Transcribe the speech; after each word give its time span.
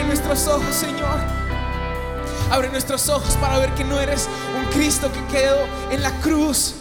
Abre 0.00 0.14
nuestros 0.14 0.46
ojos, 0.46 0.74
Señor. 0.74 1.20
Abre 2.50 2.70
nuestros 2.70 3.10
ojos 3.10 3.36
para 3.36 3.58
ver 3.58 3.68
que 3.74 3.84
no 3.84 4.00
eres 4.00 4.30
un 4.56 4.64
Cristo 4.72 5.12
que 5.12 5.22
quedó 5.26 5.58
en 5.90 6.02
la 6.02 6.10
cruz 6.22 6.74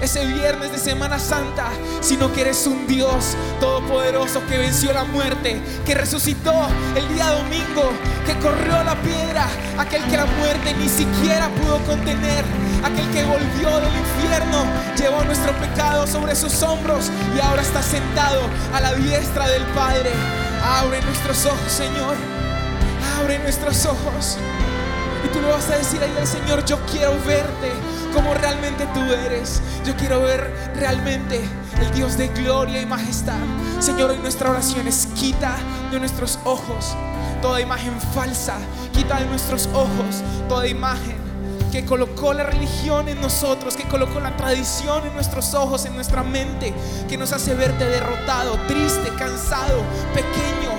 ese 0.00 0.26
viernes 0.26 0.72
de 0.72 0.78
Semana 0.78 1.20
Santa, 1.20 1.68
sino 2.00 2.32
que 2.32 2.40
eres 2.40 2.66
un 2.66 2.88
Dios 2.88 3.36
todopoderoso 3.60 4.44
que 4.48 4.58
venció 4.58 4.92
la 4.92 5.04
muerte, 5.04 5.62
que 5.86 5.94
resucitó 5.94 6.52
el 6.96 7.06
día 7.14 7.30
domingo, 7.30 7.92
que 8.26 8.36
corrió 8.40 8.82
la 8.82 8.96
piedra, 8.96 9.46
aquel 9.78 10.02
que 10.06 10.16
la 10.16 10.26
muerte 10.26 10.74
ni 10.74 10.88
siquiera 10.88 11.48
pudo 11.50 11.78
contener, 11.86 12.44
aquel 12.82 13.08
que 13.12 13.22
volvió 13.22 13.78
del 13.78 13.96
infierno, 13.96 14.64
llevó 14.98 15.22
nuestro 15.22 15.52
pecado 15.52 16.04
sobre 16.08 16.34
sus 16.34 16.60
hombros 16.64 17.12
y 17.36 17.40
ahora 17.40 17.62
está 17.62 17.80
sentado 17.80 18.40
a 18.74 18.80
la 18.80 18.92
diestra 18.94 19.46
del 19.50 19.62
Padre. 19.66 20.10
Abre 20.64 21.00
nuestros 21.02 21.46
ojos, 21.46 21.70
Señor 21.70 22.35
abre 23.26 23.38
nuestros 23.40 23.84
ojos. 23.86 24.36
Y 25.24 25.28
tú 25.32 25.40
le 25.40 25.48
vas 25.48 25.68
a 25.70 25.76
decir 25.76 26.00
ahí 26.00 26.14
al 26.16 26.26
Señor, 26.28 26.64
yo 26.64 26.78
quiero 26.86 27.12
verte 27.26 27.72
como 28.14 28.32
realmente 28.34 28.86
tú 28.94 29.00
eres. 29.00 29.60
Yo 29.84 29.96
quiero 29.96 30.20
ver 30.20 30.48
realmente 30.76 31.40
el 31.80 31.92
Dios 31.92 32.16
de 32.16 32.28
gloria 32.28 32.80
y 32.80 32.86
majestad. 32.86 33.38
Señor, 33.80 34.10
hoy 34.10 34.18
nuestra 34.18 34.50
oración 34.50 34.86
es 34.86 35.06
quita 35.16 35.56
de 35.90 35.98
nuestros 35.98 36.38
ojos 36.44 36.94
toda 37.42 37.60
imagen 37.60 38.00
falsa. 38.14 38.58
Quita 38.92 39.18
de 39.18 39.26
nuestros 39.26 39.68
ojos 39.74 40.22
toda 40.48 40.68
imagen 40.68 41.16
que 41.72 41.84
colocó 41.84 42.32
la 42.32 42.44
religión 42.44 43.08
en 43.08 43.20
nosotros, 43.20 43.76
que 43.76 43.88
colocó 43.88 44.20
la 44.20 44.36
tradición 44.36 45.04
en 45.04 45.14
nuestros 45.14 45.52
ojos, 45.54 45.84
en 45.84 45.96
nuestra 45.96 46.22
mente, 46.22 46.72
que 47.08 47.18
nos 47.18 47.32
hace 47.32 47.54
verte 47.54 47.86
derrotado, 47.86 48.56
triste, 48.68 49.10
cansado, 49.18 49.82
pequeño. 50.14 50.70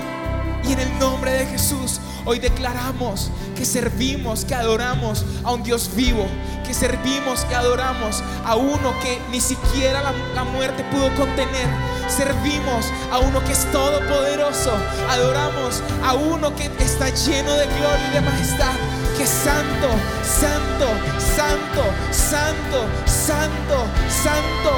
Y 0.64 0.72
en 0.74 0.80
el 0.80 1.00
nombre 1.00 1.32
de 1.32 1.46
Jesús, 1.46 2.00
hoy 2.28 2.40
declaramos 2.40 3.32
que 3.56 3.66
servimos, 3.66 4.44
que 4.44 4.54
adoramos 4.54 5.26
a 5.44 5.54
un 5.54 5.64
Dios 5.64 5.90
vivo, 5.96 6.28
que 6.66 6.74
servimos, 6.74 7.46
que 7.46 7.56
adoramos 7.56 8.22
a 8.46 8.56
uno 8.56 8.94
que 9.02 9.20
ni 9.32 9.40
siquiera 9.40 10.04
la, 10.36 10.44
muerte 10.44 10.84
pudo 10.92 11.14
contener. 11.16 11.68
Servimos 12.10 12.86
a 13.12 13.20
uno 13.20 13.44
que 13.46 13.54
es 13.54 13.66
todopoderoso. 13.72 14.74
Adoramos 15.10 15.82
a 16.06 16.14
uno 16.14 16.54
que 16.56 16.66
está 16.80 17.10
lleno 17.10 17.54
de 17.54 17.66
gloria 17.66 18.10
y 18.10 18.14
de 18.14 18.22
majestad. 18.22 18.74
Que 19.16 19.24
es 19.24 19.30
santo, 19.30 19.88
santo, 20.24 20.88
santo, 21.18 21.84
santo, 22.12 22.86
santo, 23.06 23.86
santo. 24.10 24.72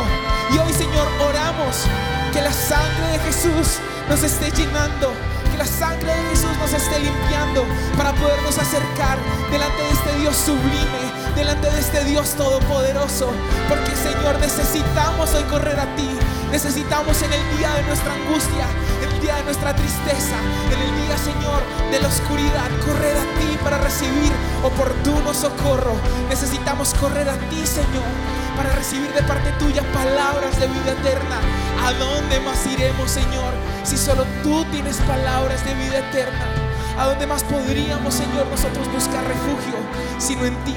Y 0.53 0.59
hoy 0.59 0.73
Señor 0.73 1.07
oramos 1.27 1.85
que 2.31 2.41
la 2.41 2.53
sangre 2.53 3.07
de 3.13 3.19
Jesús 3.19 3.79
nos 4.07 4.23
esté 4.23 4.51
llenando 4.51 5.11
la 5.59 5.65
sangre 5.65 6.07
de 6.07 6.29
Jesús 6.29 6.57
nos 6.57 6.71
esté 6.71 6.99
limpiando 6.99 7.65
para 7.97 8.13
podernos 8.13 8.57
acercar 8.57 9.17
delante 9.51 9.83
de 9.83 9.89
este 9.89 10.15
Dios 10.21 10.37
sublime, 10.37 11.03
delante 11.35 11.69
de 11.69 11.79
este 11.79 12.05
Dios 12.05 12.29
todopoderoso. 12.35 13.33
Porque 13.67 13.91
Señor, 13.91 14.39
necesitamos 14.39 15.33
hoy 15.35 15.43
correr 15.51 15.77
a 15.77 15.95
ti. 15.97 16.09
Necesitamos 16.49 17.21
en 17.23 17.33
el 17.33 17.57
día 17.57 17.73
de 17.73 17.83
nuestra 17.83 18.13
angustia, 18.13 18.65
en 19.03 19.11
el 19.11 19.21
día 19.21 19.35
de 19.35 19.43
nuestra 19.43 19.75
tristeza, 19.75 20.37
en 20.71 20.79
el 20.79 20.91
día, 21.03 21.17
Señor, 21.17 21.61
de 21.91 21.99
la 21.99 22.07
oscuridad, 22.07 22.69
correr 22.85 23.17
a 23.17 23.27
ti 23.37 23.57
para 23.61 23.79
recibir 23.79 24.31
oportuno 24.63 25.33
socorro. 25.33 25.93
Necesitamos 26.29 26.93
correr 26.93 27.27
a 27.27 27.35
ti, 27.49 27.67
Señor, 27.67 28.07
para 28.55 28.71
recibir 28.71 29.11
de 29.11 29.23
parte 29.23 29.51
tuya 29.59 29.83
palabras 29.91 30.57
de 30.57 30.67
vida 30.67 30.91
eterna. 30.93 31.58
¿A 31.81 31.93
dónde 31.93 32.39
más 32.41 32.65
iremos, 32.67 33.09
Señor, 33.09 33.53
si 33.83 33.97
solo 33.97 34.25
tú 34.43 34.65
tienes 34.71 34.97
palabras 34.97 35.63
de 35.65 35.73
vida 35.75 35.99
eterna? 36.09 36.45
¿A 36.97 37.07
dónde 37.07 37.25
más 37.25 37.43
podríamos, 37.43 38.13
Señor, 38.13 38.45
nosotros 38.47 38.91
buscar 38.91 39.23
refugio 39.25 39.75
sino 40.17 40.45
en 40.45 40.55
ti? 40.65 40.75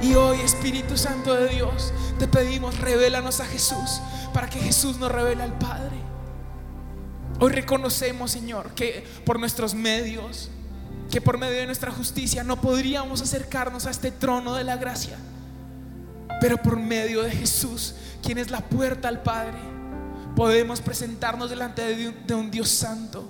Y 0.00 0.14
hoy, 0.14 0.40
Espíritu 0.40 0.96
Santo 0.96 1.34
de 1.34 1.48
Dios, 1.48 1.92
te 2.18 2.28
pedimos, 2.28 2.78
revélanos 2.78 3.40
a 3.40 3.46
Jesús 3.46 4.00
para 4.32 4.48
que 4.48 4.60
Jesús 4.60 4.98
nos 4.98 5.10
revele 5.10 5.42
al 5.42 5.58
Padre. 5.58 5.96
Hoy 7.40 7.52
reconocemos, 7.52 8.30
Señor, 8.30 8.70
que 8.74 9.04
por 9.24 9.40
nuestros 9.40 9.74
medios, 9.74 10.50
que 11.10 11.20
por 11.20 11.38
medio 11.38 11.56
de 11.56 11.66
nuestra 11.66 11.90
justicia 11.90 12.44
no 12.44 12.60
podríamos 12.60 13.22
acercarnos 13.22 13.86
a 13.86 13.90
este 13.90 14.10
trono 14.10 14.54
de 14.54 14.64
la 14.64 14.76
gracia. 14.76 15.16
Pero 16.44 16.58
por 16.58 16.78
medio 16.78 17.22
de 17.22 17.30
Jesús, 17.30 17.94
quien 18.22 18.36
es 18.36 18.50
la 18.50 18.60
puerta 18.60 19.08
al 19.08 19.22
Padre, 19.22 19.56
podemos 20.36 20.78
presentarnos 20.82 21.48
delante 21.48 21.80
de 21.82 22.34
un, 22.34 22.50
Dios 22.50 22.68
santo. 22.68 23.26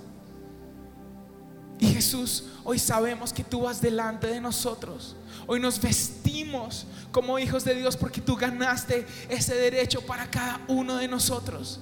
Y 1.79 1.87
Jesús, 1.87 2.47
hoy 2.65 2.81
sabemos 2.81 3.33
que 3.33 3.45
tú 3.45 3.61
vas 3.61 3.81
delante 3.81 4.27
de 4.27 4.41
nosotros. 4.41 5.15
Hoy 5.47 5.61
nos 5.61 5.81
vestimos 5.81 6.89
como 7.13 7.39
hijos 7.39 7.63
de 7.63 7.77
Dios 7.77 7.97
porque 7.97 8.21
tú 8.21 8.35
ganaste 8.35 9.07
ese 9.29 9.55
derecho 9.55 10.01
para 10.01 10.29
cada 10.29 10.63
uno 10.67 10.97
de 10.97 11.07
nosotros. 11.07 11.79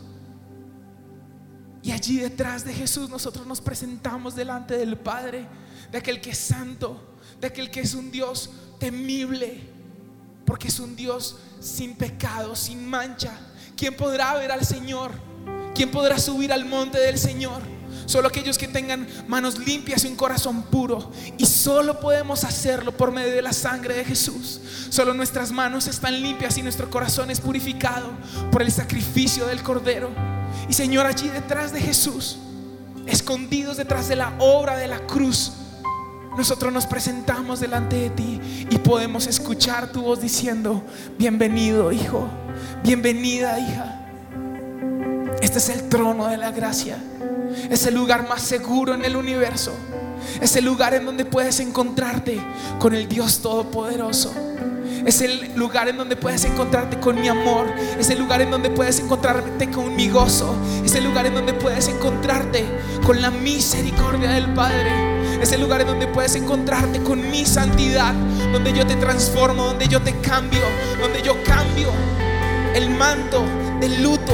Y 1.82 1.92
allí 1.92 2.18
detrás 2.18 2.62
de 2.62 2.74
Jesús 2.74 3.08
nosotros 3.08 3.46
nos 3.46 3.62
presentamos 3.62 4.36
delante 4.36 4.76
del 4.76 4.98
Padre, 4.98 5.46
de 5.92 5.96
aquel 5.96 6.20
que 6.20 6.32
es 6.32 6.38
santo, 6.38 7.16
de 7.40 7.46
aquel 7.46 7.70
que 7.70 7.80
es 7.80 7.94
un 7.94 8.10
Dios 8.10 8.50
temible, 8.78 9.71
porque 10.52 10.68
es 10.68 10.80
un 10.80 10.94
Dios 10.94 11.36
sin 11.60 11.94
pecado, 11.94 12.54
sin 12.54 12.86
mancha. 12.86 13.30
¿Quién 13.74 13.96
podrá 13.96 14.34
ver 14.34 14.52
al 14.52 14.66
Señor? 14.66 15.10
¿Quién 15.74 15.90
podrá 15.90 16.18
subir 16.18 16.52
al 16.52 16.66
monte 16.66 16.98
del 16.98 17.16
Señor? 17.16 17.62
Solo 18.04 18.28
aquellos 18.28 18.58
que 18.58 18.68
tengan 18.68 19.08
manos 19.28 19.58
limpias 19.58 20.04
y 20.04 20.08
un 20.08 20.14
corazón 20.14 20.64
puro. 20.64 21.10
Y 21.38 21.46
solo 21.46 22.00
podemos 22.00 22.44
hacerlo 22.44 22.94
por 22.94 23.12
medio 23.12 23.32
de 23.32 23.40
la 23.40 23.54
sangre 23.54 23.94
de 23.94 24.04
Jesús. 24.04 24.60
Solo 24.90 25.14
nuestras 25.14 25.52
manos 25.52 25.86
están 25.86 26.20
limpias 26.20 26.58
y 26.58 26.62
nuestro 26.62 26.90
corazón 26.90 27.30
es 27.30 27.40
purificado 27.40 28.10
por 28.50 28.60
el 28.60 28.70
sacrificio 28.70 29.46
del 29.46 29.62
Cordero. 29.62 30.10
Y 30.68 30.74
Señor, 30.74 31.06
allí 31.06 31.28
detrás 31.28 31.72
de 31.72 31.80
Jesús, 31.80 32.36
escondidos 33.06 33.78
detrás 33.78 34.06
de 34.06 34.16
la 34.16 34.34
obra 34.38 34.76
de 34.76 34.88
la 34.88 34.98
cruz, 35.06 35.52
nosotros 36.36 36.72
nos 36.72 36.86
presentamos 36.86 37.60
delante 37.60 37.96
de 37.96 38.10
ti 38.10 38.40
y 38.70 38.78
podemos 38.78 39.26
escuchar 39.26 39.92
tu 39.92 40.02
voz 40.02 40.20
diciendo, 40.20 40.82
bienvenido 41.18 41.92
hijo, 41.92 42.28
bienvenida 42.82 43.58
hija. 43.58 43.98
Este 45.40 45.58
es 45.58 45.68
el 45.68 45.88
trono 45.88 46.28
de 46.28 46.38
la 46.38 46.50
gracia, 46.50 46.96
es 47.70 47.86
el 47.86 47.94
lugar 47.94 48.28
más 48.28 48.42
seguro 48.42 48.94
en 48.94 49.04
el 49.04 49.16
universo, 49.16 49.72
es 50.40 50.56
el 50.56 50.64
lugar 50.64 50.94
en 50.94 51.04
donde 51.04 51.24
puedes 51.24 51.60
encontrarte 51.60 52.40
con 52.78 52.94
el 52.94 53.08
Dios 53.08 53.40
Todopoderoso. 53.42 54.32
Es 55.04 55.20
el 55.20 55.52
lugar 55.56 55.88
en 55.88 55.96
donde 55.96 56.14
puedes 56.14 56.44
encontrarte 56.44 57.00
con 57.00 57.20
mi 57.20 57.28
amor. 57.28 57.66
Es 57.98 58.08
el 58.10 58.18
lugar 58.18 58.40
en 58.40 58.50
donde 58.50 58.70
puedes 58.70 59.00
encontrarte 59.00 59.70
con 59.70 59.96
mi 59.96 60.08
gozo. 60.08 60.54
Es 60.84 60.94
el 60.94 61.04
lugar 61.04 61.26
en 61.26 61.34
donde 61.34 61.54
puedes 61.54 61.88
encontrarte 61.88 62.64
con 63.04 63.20
la 63.20 63.30
misericordia 63.30 64.30
del 64.30 64.54
Padre. 64.54 65.40
Es 65.42 65.50
el 65.52 65.60
lugar 65.60 65.80
en 65.80 65.88
donde 65.88 66.06
puedes 66.06 66.36
encontrarte 66.36 67.02
con 67.02 67.30
mi 67.30 67.44
santidad, 67.44 68.14
donde 68.52 68.72
yo 68.72 68.86
te 68.86 68.94
transformo, 68.94 69.64
donde 69.64 69.88
yo 69.88 70.00
te 70.00 70.14
cambio, 70.20 70.62
donde 71.00 71.20
yo 71.22 71.34
cambio 71.42 71.88
el 72.74 72.90
manto 72.90 73.44
del 73.80 74.02
luto 74.02 74.32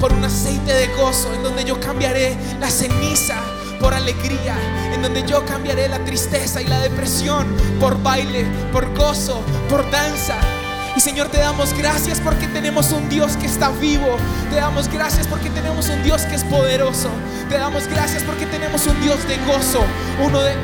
por 0.00 0.12
un 0.12 0.24
aceite 0.24 0.74
de 0.74 0.88
gozo, 0.88 1.32
en 1.34 1.42
donde 1.42 1.64
yo 1.64 1.80
cambiaré 1.80 2.36
la 2.60 2.70
ceniza 2.70 3.36
por 3.80 3.94
alegría, 3.94 4.56
en 4.92 5.02
donde 5.02 5.24
yo 5.26 5.44
cambiaré 5.44 5.88
la 5.88 6.04
tristeza 6.04 6.60
y 6.60 6.66
la 6.66 6.80
depresión 6.80 7.46
por 7.80 8.02
baile, 8.02 8.46
por 8.72 8.94
gozo, 8.94 9.40
por 9.68 9.88
danza. 9.90 10.36
Y 10.98 11.00
Señor, 11.00 11.28
te 11.28 11.38
damos 11.38 11.74
gracias 11.74 12.20
porque 12.20 12.48
tenemos 12.48 12.90
un 12.90 13.08
Dios 13.08 13.36
que 13.36 13.46
está 13.46 13.70
vivo. 13.70 14.16
Te 14.50 14.56
damos 14.56 14.88
gracias 14.88 15.28
porque 15.28 15.48
tenemos 15.48 15.88
un 15.90 16.02
Dios 16.02 16.22
que 16.22 16.34
es 16.34 16.42
poderoso. 16.42 17.08
Te 17.48 17.56
damos 17.56 17.86
gracias 17.86 18.24
porque 18.24 18.46
tenemos 18.46 18.84
un 18.88 19.00
Dios 19.00 19.16
de 19.28 19.36
gozo, 19.46 19.80
uno 20.20 20.40
de, 20.42 20.54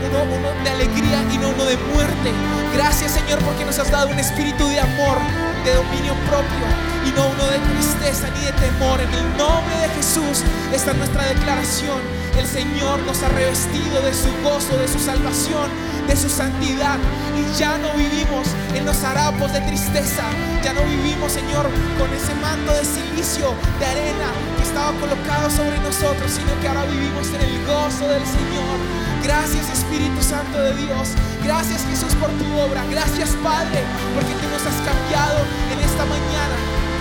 alegría 0.68 1.22
y 1.32 1.38
no 1.38 1.50
uno 1.50 1.64
de 1.64 1.76
muerte. 1.76 2.32
Gracias 2.74 3.12
Señor 3.12 3.38
porque 3.44 3.64
nos 3.64 3.78
has 3.78 3.92
dado 3.92 4.08
un 4.08 4.18
espíritu 4.18 4.66
de 4.66 4.80
amor, 4.80 5.18
de 5.64 5.72
dominio 5.72 6.14
propio 6.26 6.66
y 7.06 7.12
no 7.12 7.28
uno 7.28 7.46
de 7.46 7.58
tristeza 7.72 8.28
ni 8.34 8.44
de 8.44 8.52
temor. 8.52 9.00
En 9.00 9.14
el 9.14 9.36
nombre 9.38 9.76
de 9.76 9.88
Jesús 9.90 10.42
está 10.72 10.94
nuestra 10.94 11.26
declaración. 11.26 12.13
El 12.38 12.46
Señor 12.46 13.00
nos 13.06 13.22
ha 13.22 13.28
revestido 13.28 14.00
de 14.02 14.12
su 14.12 14.30
gozo, 14.42 14.76
de 14.76 14.88
su 14.88 14.98
salvación 14.98 15.70
de 16.06 16.16
su 16.16 16.28
santidad. 16.28 16.98
Y 17.36 17.58
ya 17.58 17.78
no 17.78 17.92
vivimos 17.94 18.48
en 18.74 18.84
los 18.84 19.02
harapos 19.04 19.52
de 19.52 19.60
tristeza. 19.62 20.24
Ya 20.62 20.72
no 20.72 20.82
vivimos, 20.84 21.32
Señor, 21.32 21.68
con 21.98 22.12
ese 22.12 22.34
manto 22.36 22.72
de 22.72 22.84
silicio, 22.84 23.54
de 23.78 23.86
arena 23.86 24.28
que 24.56 24.62
estaba 24.62 24.92
colocado 24.98 25.50
sobre 25.50 25.78
nosotros, 25.80 26.30
sino 26.30 26.48
que 26.60 26.68
ahora 26.68 26.84
vivimos 26.86 27.28
en 27.28 27.40
el 27.40 27.66
gozo 27.66 28.08
del 28.08 28.24
Señor. 28.24 28.76
Gracias 29.22 29.68
Espíritu 29.70 30.22
Santo 30.22 30.60
de 30.60 30.74
Dios. 30.74 31.16
Gracias 31.42 31.84
Jesús 31.88 32.14
por 32.16 32.30
tu 32.30 32.46
obra. 32.58 32.84
Gracias 32.90 33.30
Padre, 33.42 33.80
porque 34.14 34.32
tú 34.40 34.46
nos 34.52 34.64
has 34.64 34.78
cambiado 34.84 35.38
en 35.72 35.78
esta 35.80 36.04
mañana 36.04 36.56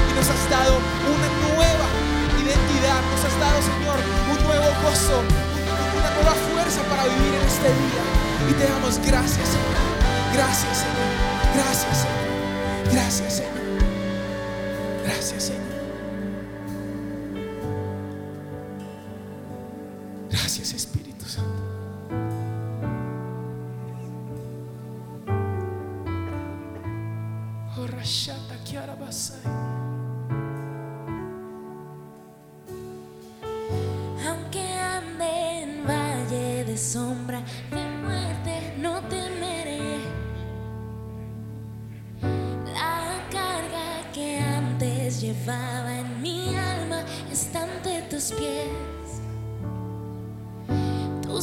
y 0.09 0.11
nos 0.15 0.27
has 0.27 0.43
dado 0.49 0.79
una 0.79 1.29
nueva 1.51 1.87
identidad. 2.39 2.99
Nos 3.11 3.23
has 3.27 3.35
dado, 3.39 3.59
Señor, 3.59 3.97
nuevo 4.53 4.73
gozo, 4.83 5.19
una 5.97 6.09
nueva 6.15 6.33
fuerza 6.51 6.81
para 6.83 7.03
vivir 7.05 7.33
en 7.33 7.47
este 7.47 7.67
día. 7.67 8.03
Y 8.49 8.53
te 8.53 8.65
damos 8.65 8.99
gracias, 8.99 9.47
Señor. 9.49 9.75
Gracias, 10.33 10.77
Señor. 10.77 11.09
Gracias, 11.55 11.97
Señor. 11.97 12.91
Gracias, 12.91 13.33
Señor. 13.33 13.53
Gracias, 15.03 15.43
Señor. 15.43 15.72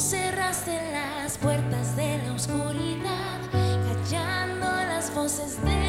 Cerraste 0.01 0.79
las 0.93 1.37
puertas 1.37 1.95
de 1.95 2.19
la 2.25 2.33
oscuridad, 2.33 3.39
callando 3.53 4.67
las 4.67 5.15
voces 5.15 5.63
del 5.63 5.80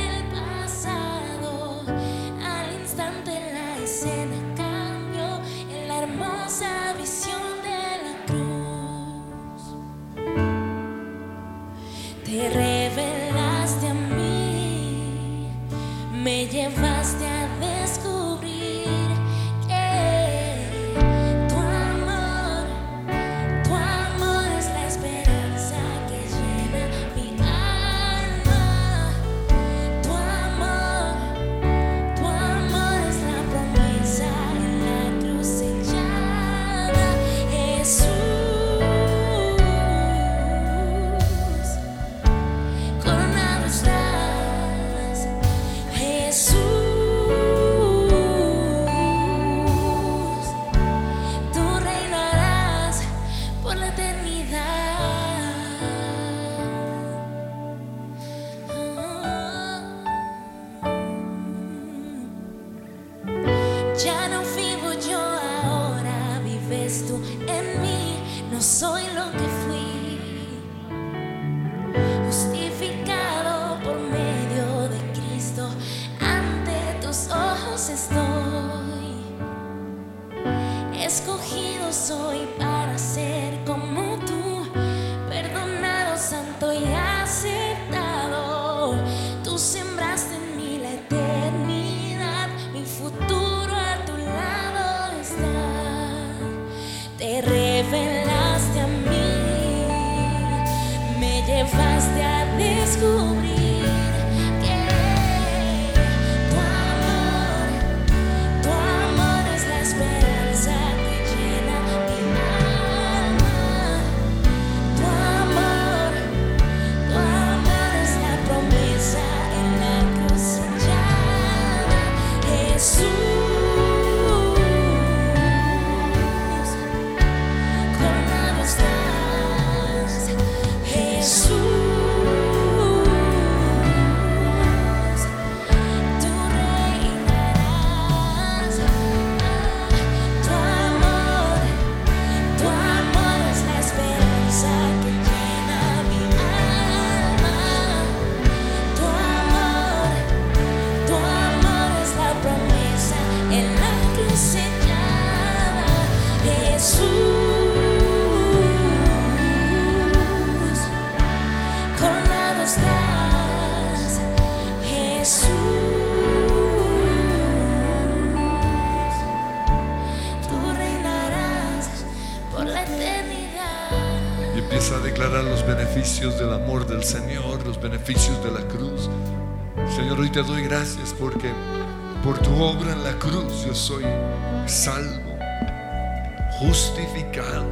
justificado, 186.61 187.65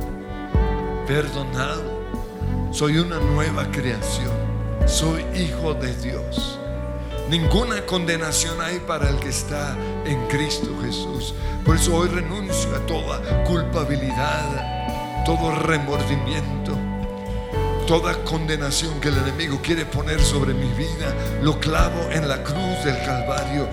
perdonado. 1.05 2.00
Soy 2.72 2.98
una 2.98 3.19
nueva 3.19 3.69
creación. 3.72 4.34
Soy 4.88 5.24
hijo 5.36 5.75
de 5.75 5.93
Dios. 5.98 6.60
Ninguna 7.29 7.86
condenación 7.86 8.60
hay 8.60 8.79
para 8.79 9.10
el 9.10 9.17
que 9.17 9.29
está 9.29 9.77
en 10.05 10.27
Cristo 10.27 10.75
Jesús. 10.81 11.36
Por 11.63 11.75
eso 11.75 11.96
hoy 11.96 12.10
renuncio 12.10 12.75
a 12.75 12.79
toda 12.88 13.43
culpabilidad, 13.43 15.24
todo 15.24 15.51
remordimiento, 15.51 16.75
toda 17.86 18.24
condenación 18.24 19.00
que 19.00 19.10
el 19.10 19.17
enemigo 19.19 19.60
quiere 19.62 19.86
poner 19.86 20.19
sobre 20.19 20.55
mi 20.55 20.69
vida. 20.74 21.13
Lo 21.43 21.60
clavo 21.60 22.10
en 22.12 22.27
la 22.27 22.41
cruz 22.41 22.84
del 22.84 22.98
Calvario. 23.05 23.67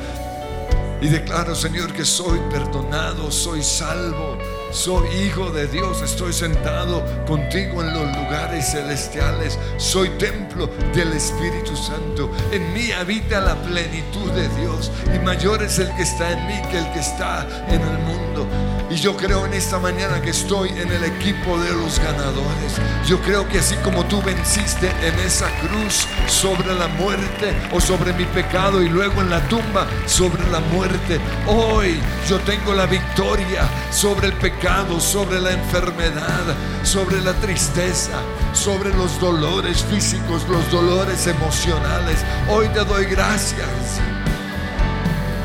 Y 1.00 1.08
declaro, 1.08 1.54
Señor, 1.54 1.92
que 1.92 2.04
soy 2.04 2.38
perdonado, 2.50 3.30
soy 3.30 3.62
salvo, 3.62 4.35
soy 4.76 5.08
hijo 5.24 5.50
de 5.50 5.66
Dios, 5.68 6.02
estoy 6.02 6.34
sentado 6.34 7.02
contigo 7.26 7.82
en 7.82 7.94
los 7.94 8.14
lugares 8.14 8.72
celestiales, 8.72 9.58
soy 9.78 10.10
templo 10.10 10.68
del 10.94 11.14
Espíritu 11.14 11.74
Santo. 11.74 12.30
En 12.52 12.74
mí 12.74 12.92
habita 12.92 13.40
la 13.40 13.54
plenitud 13.54 14.30
de 14.32 14.48
Dios 14.60 14.92
y 15.14 15.18
mayor 15.20 15.62
es 15.62 15.78
el 15.78 15.90
que 15.96 16.02
está 16.02 16.30
en 16.30 16.46
mí 16.46 16.60
que 16.70 16.78
el 16.78 16.92
que 16.92 17.00
está 17.00 17.46
en 17.68 17.80
el 17.80 17.98
mundo. 18.00 18.46
Y 18.88 18.94
yo 18.96 19.16
creo 19.16 19.44
en 19.46 19.52
esta 19.52 19.78
mañana 19.78 20.22
que 20.22 20.30
estoy 20.30 20.68
en 20.68 20.90
el 20.90 21.04
equipo 21.04 21.58
de 21.58 21.72
los 21.72 21.98
ganadores. 21.98 22.76
Yo 23.06 23.20
creo 23.20 23.48
que 23.48 23.58
así 23.58 23.74
como 23.76 24.04
tú 24.04 24.22
venciste 24.22 24.90
en 25.02 25.18
esa 25.20 25.48
cruz 25.60 26.06
sobre 26.28 26.72
la 26.74 26.86
muerte 26.88 27.52
o 27.72 27.80
sobre 27.80 28.12
mi 28.12 28.24
pecado 28.26 28.82
y 28.82 28.88
luego 28.88 29.20
en 29.22 29.30
la 29.30 29.40
tumba 29.48 29.86
sobre 30.06 30.48
la 30.50 30.60
muerte, 30.60 31.18
hoy 31.46 32.00
yo 32.28 32.38
tengo 32.40 32.74
la 32.74 32.86
victoria 32.86 33.68
sobre 33.90 34.28
el 34.28 34.34
pecado, 34.34 34.65
sobre 34.98 35.40
la 35.40 35.52
enfermedad, 35.52 36.42
sobre 36.82 37.20
la 37.20 37.32
tristeza, 37.34 38.18
sobre 38.52 38.92
los 38.94 39.20
dolores 39.20 39.84
físicos, 39.84 40.42
los 40.48 40.68
dolores 40.72 41.28
emocionales. 41.28 42.18
Hoy 42.48 42.66
te 42.70 42.84
doy 42.84 43.04
gracias 43.04 44.00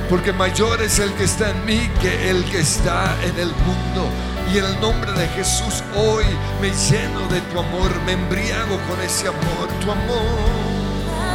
porque 0.10 0.34
mayor 0.34 0.82
es 0.82 0.98
el 0.98 1.14
que 1.14 1.26
está 1.26 1.52
en 1.52 1.66
mí 1.66 1.88
que 2.02 2.32
el 2.32 2.44
que 2.46 2.62
está 2.62 3.16
en 3.24 3.38
el 3.38 3.50
mundo. 3.50 4.10
Y 4.52 4.58
en 4.58 4.66
el 4.66 4.82
nombre 4.82 5.12
de 5.12 5.28
Jesús 5.28 5.84
hoy 5.96 6.26
me 6.60 6.70
lleno 6.70 7.28
de 7.28 7.42
tu 7.42 7.60
amor, 7.60 7.92
me 8.06 8.14
embriago 8.14 8.80
con 8.90 9.00
ese 9.02 9.28
amor, 9.28 9.68
tu 9.82 9.92
amor. 9.92 10.18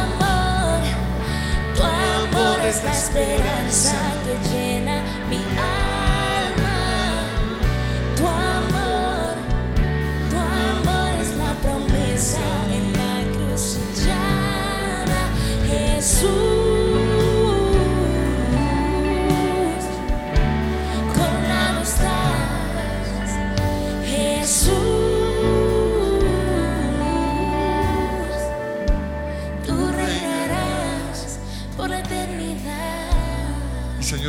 amor, 0.03 0.81
tu 1.73 1.83
amor 1.83 2.59
es 2.65 2.83
la 2.83 2.91
esperanza 2.91 3.95
que 4.25 4.49
llena 4.49 5.01
mi 5.29 5.37
alma. 5.37 5.76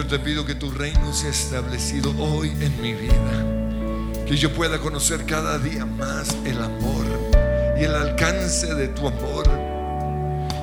te 0.08 0.18
pido 0.18 0.46
que 0.46 0.54
tu 0.54 0.70
reino 0.70 1.12
sea 1.12 1.28
establecido 1.28 2.14
hoy 2.18 2.48
en 2.60 2.80
mi 2.80 2.94
vida. 2.94 4.24
Que 4.26 4.36
yo 4.36 4.50
pueda 4.54 4.78
conocer 4.78 5.26
cada 5.26 5.58
día 5.58 5.84
más 5.84 6.34
el 6.46 6.62
amor 6.62 7.04
y 7.78 7.84
el 7.84 7.94
alcance 7.94 8.74
de 8.74 8.88
tu 8.88 9.06
amor. 9.06 9.57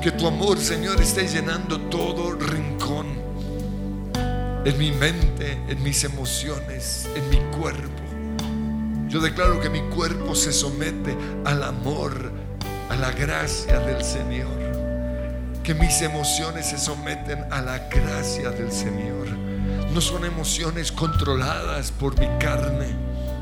Que 0.05 0.11
tu 0.11 0.27
amor, 0.27 0.59
Señor, 0.59 1.01
esté 1.01 1.27
llenando 1.27 1.79
todo 1.89 2.33
rincón. 2.33 3.07
En 4.63 4.77
mi 4.77 4.91
mente, 4.91 5.57
en 5.67 5.81
mis 5.81 6.03
emociones, 6.03 7.09
en 7.15 7.27
mi 7.31 7.37
cuerpo. 7.57 8.03
Yo 9.07 9.19
declaro 9.19 9.59
que 9.59 9.67
mi 9.67 9.81
cuerpo 9.89 10.35
se 10.35 10.53
somete 10.53 11.17
al 11.43 11.63
amor, 11.63 12.31
a 12.91 12.95
la 12.97 13.13
gracia 13.13 13.79
del 13.79 14.03
Señor 14.03 14.65
que 15.63 15.73
mis 15.73 15.99
emociones 16.03 16.67
se 16.67 16.77
someten 16.77 17.43
a 17.51 17.59
la 17.63 17.79
gracia 17.89 18.51
del 18.51 18.71
Señor. 18.71 19.27
No 19.91 20.01
son 20.01 20.23
emociones 20.23 20.91
controladas 20.91 21.91
por 21.91 22.19
mi 22.19 22.27
carne, 22.37 22.95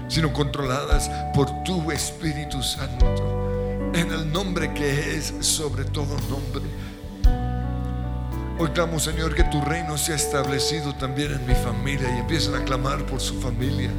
sino 0.07 0.31
controladas 0.31 1.11
por 1.35 1.65
tu 1.65 1.91
Espíritu 1.91 2.63
Santo, 2.63 3.42
en 3.93 4.11
el 4.11 4.31
nombre 4.31 4.73
que 4.73 5.15
es 5.15 5.33
sobre 5.41 5.85
todo 5.85 6.17
nombre. 6.29 6.63
Hoy 8.59 8.69
clamo, 8.69 8.99
Señor, 8.99 9.35
que 9.35 9.43
tu 9.45 9.61
reino 9.61 9.97
sea 9.97 10.15
establecido 10.15 10.95
también 10.95 11.33
en 11.33 11.45
mi 11.45 11.55
familia 11.55 12.13
y 12.15 12.19
empiecen 12.19 12.55
a 12.55 12.63
clamar 12.63 13.05
por 13.05 13.19
su 13.19 13.39
familia 13.41 13.89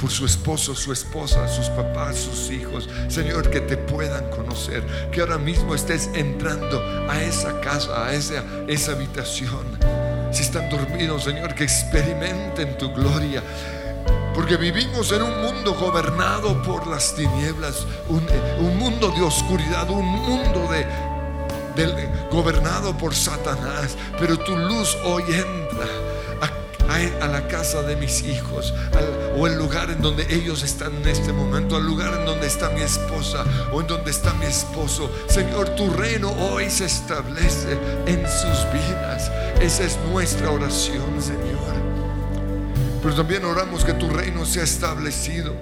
por 0.00 0.10
su 0.10 0.24
esposo, 0.24 0.74
su 0.74 0.92
esposa, 0.92 1.46
sus 1.46 1.66
papás, 1.66 2.16
sus 2.16 2.50
hijos. 2.50 2.88
Señor, 3.08 3.50
que 3.50 3.60
te 3.60 3.76
puedan 3.76 4.30
conocer, 4.30 4.82
que 5.12 5.20
ahora 5.20 5.38
mismo 5.38 5.74
estés 5.74 6.08
entrando 6.14 6.82
a 7.08 7.20
esa 7.22 7.60
casa, 7.60 8.06
a 8.06 8.14
esa, 8.14 8.42
esa 8.66 8.92
habitación. 8.92 9.78
Si 10.32 10.42
están 10.42 10.70
dormidos, 10.70 11.24
Señor, 11.24 11.54
que 11.54 11.64
experimenten 11.64 12.78
tu 12.78 12.92
gloria. 12.92 13.42
Porque 14.34 14.56
vivimos 14.56 15.12
en 15.12 15.22
un 15.22 15.42
mundo 15.42 15.74
gobernado 15.74 16.62
por 16.62 16.86
las 16.86 17.14
tinieblas, 17.14 17.86
un, 18.08 18.26
un 18.60 18.78
mundo 18.78 19.10
de 19.10 19.22
oscuridad, 19.22 19.90
un 19.90 20.06
mundo 20.06 20.68
de, 20.70 20.86
gobernado 22.30 22.96
por 22.96 23.14
Satanás. 23.14 23.96
Pero 24.18 24.38
tu 24.38 24.56
luz 24.56 24.96
hoy 25.04 25.24
entra 25.28 25.86
a, 26.90 27.26
la 27.28 27.46
casa 27.46 27.82
de 27.82 27.94
mis 27.96 28.22
hijos 28.24 28.74
o 29.36 29.46
el 29.46 29.56
lugar 29.56 29.90
en 29.90 30.02
donde 30.02 30.26
ellos 30.34 30.62
están 30.64 30.94
en 30.96 31.08
este 31.08 31.32
momento, 31.32 31.76
al 31.76 31.84
lugar 31.84 32.14
en 32.18 32.26
donde 32.26 32.46
está 32.46 32.68
mi 32.70 32.82
esposa 32.82 33.44
o 33.72 33.80
en 33.80 33.86
donde 33.86 34.10
está 34.10 34.34
mi 34.34 34.46
esposo. 34.46 35.10
Señor, 35.28 35.70
tu 35.70 35.88
reino 35.90 36.30
hoy 36.30 36.68
se 36.68 36.86
establece 36.86 37.78
en 38.06 38.22
sus 38.26 38.72
vidas. 38.72 39.30
Esa 39.60 39.84
es 39.84 39.98
nuestra 40.10 40.50
oración, 40.50 41.22
Señor. 41.22 41.49
Pero 43.02 43.14
también 43.14 43.44
oramos 43.44 43.84
que 43.84 43.94
tu 43.94 44.10
reino 44.10 44.44
sea 44.44 44.64
establecido 44.64 45.54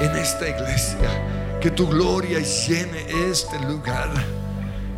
en 0.00 0.16
esta 0.16 0.48
iglesia, 0.48 1.58
que 1.60 1.70
tu 1.70 1.86
gloria 1.88 2.40
llene 2.40 3.06
este 3.30 3.60
lugar. 3.60 4.10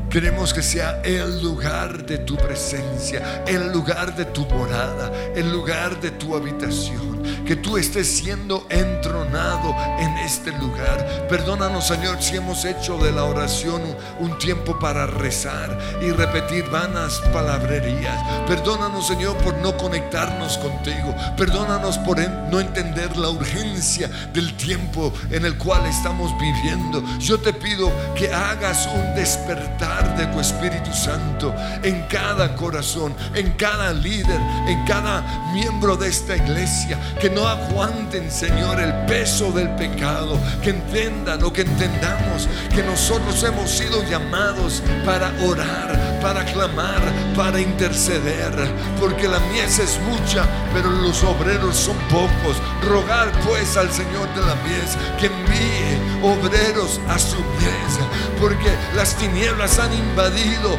Queremos 0.09 0.55
que 0.55 0.63
sea 0.63 1.03
el 1.03 1.43
lugar 1.43 2.07
de 2.07 2.19
tu 2.19 2.37
presencia, 2.37 3.45
el 3.47 3.73
lugar 3.73 4.17
de 4.17 4.25
tu 4.27 4.47
morada, 4.47 5.13
el 5.35 5.53
lugar 5.53 6.01
de 6.01 6.13
tu 6.13 6.35
habitación. 6.35 7.16
Que 7.45 7.57
tú 7.57 7.77
estés 7.77 8.07
siendo 8.07 8.67
entronado 8.71 9.75
en 9.99 10.17
este 10.19 10.53
lugar. 10.53 11.27
Perdónanos, 11.29 11.87
Señor, 11.87 12.23
si 12.23 12.37
hemos 12.37 12.65
hecho 12.65 12.99
de 12.99 13.13
la 13.13 13.25
oración 13.25 13.83
un 14.21 14.39
tiempo 14.39 14.79
para 14.79 15.07
rezar 15.07 15.79
y 16.03 16.11
repetir 16.11 16.69
vanas 16.71 17.21
palabrerías. 17.33 18.47
Perdónanos, 18.47 19.07
Señor, 19.07 19.37
por 19.39 19.55
no 19.59 19.77
conectarnos 19.77 20.59
contigo. 20.59 21.15
Perdónanos 21.37 21.99
por 21.99 22.17
no 22.19 22.61
entender 22.61 23.17
la 23.17 23.29
urgencia 23.29 24.09
del 24.33 24.57
tiempo 24.57 25.13
en 25.31 25.45
el 25.45 25.59
cual 25.59 25.85
estamos 25.87 26.33
viviendo. 26.39 27.03
Yo 27.19 27.39
te 27.39 27.53
pido 27.53 27.93
que 28.15 28.33
hagas 28.33 28.89
un 28.95 29.15
despertar 29.15 30.17
de 30.17 30.27
tu 30.27 30.41
Espíritu 30.41 30.93
Santo 30.93 31.55
en 31.83 32.03
cada 32.09 32.55
corazón, 32.55 33.15
en 33.35 33.53
cada 33.53 33.93
líder, 33.93 34.41
en 34.67 34.85
cada 34.85 35.23
miembro 35.53 35.97
de 35.97 36.09
esta 36.09 36.37
iglesia. 36.37 36.99
Que 37.21 37.31
no 37.31 37.47
aguanten, 37.49 38.31
Señor, 38.31 38.79
el 38.81 38.93
peso 39.07 39.51
del 39.51 39.71
pecado. 39.77 40.39
Que 40.63 40.71
entiendan 40.71 41.43
o 41.43 41.53
que 41.53 41.63
entendamos 41.63 42.49
que 42.75 42.83
nosotros 42.83 43.43
hemos 43.43 43.71
sido 43.71 44.03
llamados 44.05 44.83
para 45.05 45.33
orar, 45.43 46.21
para 46.21 46.45
clamar, 46.45 47.01
para 47.35 47.61
interceder. 47.61 48.53
Porque 49.01 49.29
la 49.29 49.41
mies 49.41 49.79
es 49.79 49.99
mucha, 50.01 50.45
pero 50.75 50.91
los 50.91 51.23
obreros 51.25 51.77
son 51.77 51.97
pocos. 52.11 52.57
Rogar 52.83 53.33
pues 53.47 53.77
al 53.77 53.91
Señor 53.91 54.29
de 54.35 54.43
la 54.43 54.55
mies 54.57 54.97
que 55.19 55.27
envíe 55.27 55.96
obreros 56.23 57.01
a 57.09 57.19
su 57.19 57.37
mies. 57.37 57.99
Porque 58.41 58.71
las 58.95 59.17
tinieblas 59.17 59.79
han 59.79 59.93
invadido 59.95 60.77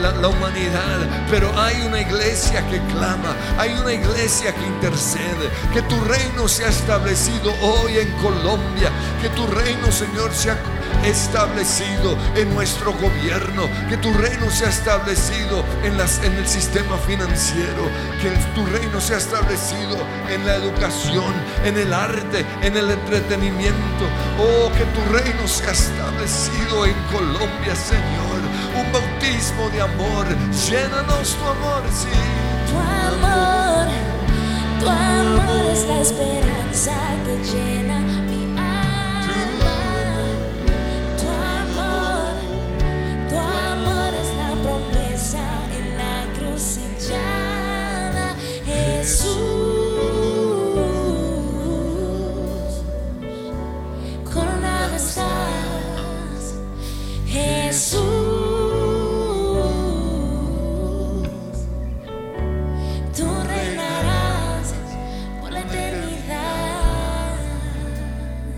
la, 0.00 0.12
la, 0.12 0.28
humanidad, 0.28 1.26
pero 1.30 1.52
hay 1.58 1.82
una 1.82 2.00
iglesia 2.00 2.66
que 2.68 2.80
clama, 2.92 3.36
hay 3.58 3.72
una 3.74 3.92
iglesia 3.92 4.54
que 4.54 4.66
intercede, 4.66 5.50
que 5.72 5.82
tu 5.82 6.00
reino 6.04 6.48
sea 6.48 6.68
establecido 6.68 7.52
hoy 7.60 7.98
en 7.98 8.10
Colombia, 8.22 8.90
que 9.20 9.28
tu 9.30 9.46
reino, 9.46 9.92
Señor, 9.92 10.32
sea 10.32 10.58
establecido 11.04 12.16
en 12.36 12.52
nuestro 12.54 12.92
gobierno, 12.92 13.68
que 13.88 13.96
tu 13.96 14.12
reino 14.12 14.50
sea 14.50 14.68
establecido 14.68 15.64
en, 15.82 15.96
las, 15.98 16.22
en 16.22 16.32
el 16.34 16.46
sistema 16.46 16.96
financiero, 16.98 17.88
que 18.20 18.30
tu 18.54 18.64
reino 18.66 19.00
sea 19.00 19.18
establecido 19.18 19.96
en 20.30 20.46
la 20.46 20.56
educación, 20.56 21.32
en 21.64 21.76
el 21.78 21.92
arte, 21.92 22.44
en 22.62 22.76
el 22.76 22.90
entretenimiento. 22.90 24.04
Oh, 24.38 24.70
que 24.72 24.84
tu 24.84 25.12
reino 25.12 25.46
sea 25.46 25.72
establecido 25.72 26.86
en 26.86 26.94
Colombia, 27.12 27.74
Señor. 27.74 28.40
Un 28.74 28.92
bautismo 28.92 29.68
de 29.70 29.82
amor, 29.82 30.26
llénanos 30.68 31.36
tu 31.36 31.44
amor, 31.44 31.82
sí. 31.92 32.08
Tu 32.68 32.78
amor, 32.78 33.86
tu 34.80 34.88
amor 34.88 35.70
es 35.72 35.86
la 35.86 36.00
esperanza 36.00 36.92
que 37.26 37.44
llena 37.44 38.11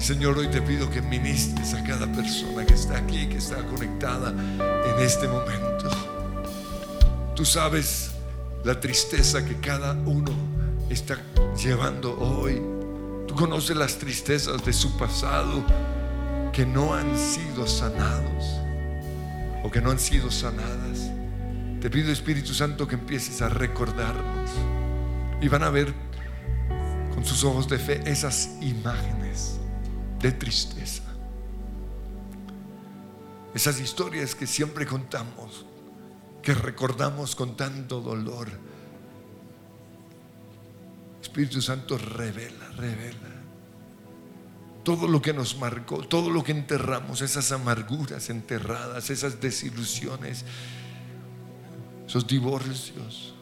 Señor, 0.05 0.37
hoy 0.37 0.49
te 0.49 0.61
pido 0.61 0.90
que 0.90 1.01
ministres 1.01 1.73
a 1.73 1.83
cada 1.83 2.07
persona 2.12 2.67
que 2.67 2.75
está 2.75 2.99
aquí, 2.99 3.27
que 3.27 3.38
está 3.38 3.57
conectada 3.64 4.33
en 4.33 5.03
este 5.03 5.27
momento. 5.27 5.88
Tú 7.35 7.47
sabes 7.47 8.11
la 8.64 8.79
tristeza 8.79 9.43
que 9.47 9.59
cada 9.61 9.93
uno 9.93 10.31
está 10.90 11.17
llevando 11.57 12.19
hoy. 12.21 12.61
Tú 13.27 13.35
conoces 13.35 13.79
las 13.79 13.97
tristezas 13.97 14.62
de 14.62 14.75
su 14.75 14.95
pasado 14.99 15.64
que 16.53 16.67
no 16.67 16.93
han 16.93 17.17
sido 17.17 17.67
sanados 17.67 18.61
o 19.62 19.71
que 19.71 19.81
no 19.81 19.90
han 19.90 19.99
sido 19.99 20.31
sanadas. 20.31 21.11
Te 21.81 21.88
pido 21.88 22.12
Espíritu 22.12 22.53
Santo 22.53 22.87
que 22.87 22.97
empieces 22.97 23.40
a 23.40 23.49
recordarnos 23.49 24.51
y 25.40 25.49
van 25.49 25.62
a 25.62 25.71
ver 25.71 25.95
con 27.14 27.25
sus 27.25 27.43
ojos 27.43 27.71
de 27.71 27.79
fe 27.79 28.03
esas 28.05 28.51
imágenes 28.61 29.61
de 30.25 30.33
tristeza. 30.33 31.03
Esas 33.55 33.79
historias 33.79 34.35
que 34.35 34.47
siempre 34.47 34.87
contamos, 34.87 35.67
que 36.41 36.55
recordamos 36.55 37.37
con 37.37 37.59
tanto 37.59 38.01
dolor. 38.01 38.49
Espíritu 41.21 41.61
Santo 41.61 41.99
revela, 41.99 42.69
revela 42.71 43.35
todo 44.83 45.09
lo 45.09 45.21
que 45.21 45.35
nos 45.35 45.59
marcó, 45.59 45.99
todo 45.99 46.31
lo 46.31 46.43
que 46.43 46.53
enterramos, 46.53 47.21
esas 47.21 47.53
amarguras 47.53 48.31
enterradas, 48.31 49.11
esas 49.11 49.43
desilusiones, 49.43 50.47
esos 52.07 52.27
divorcios, 52.27 53.35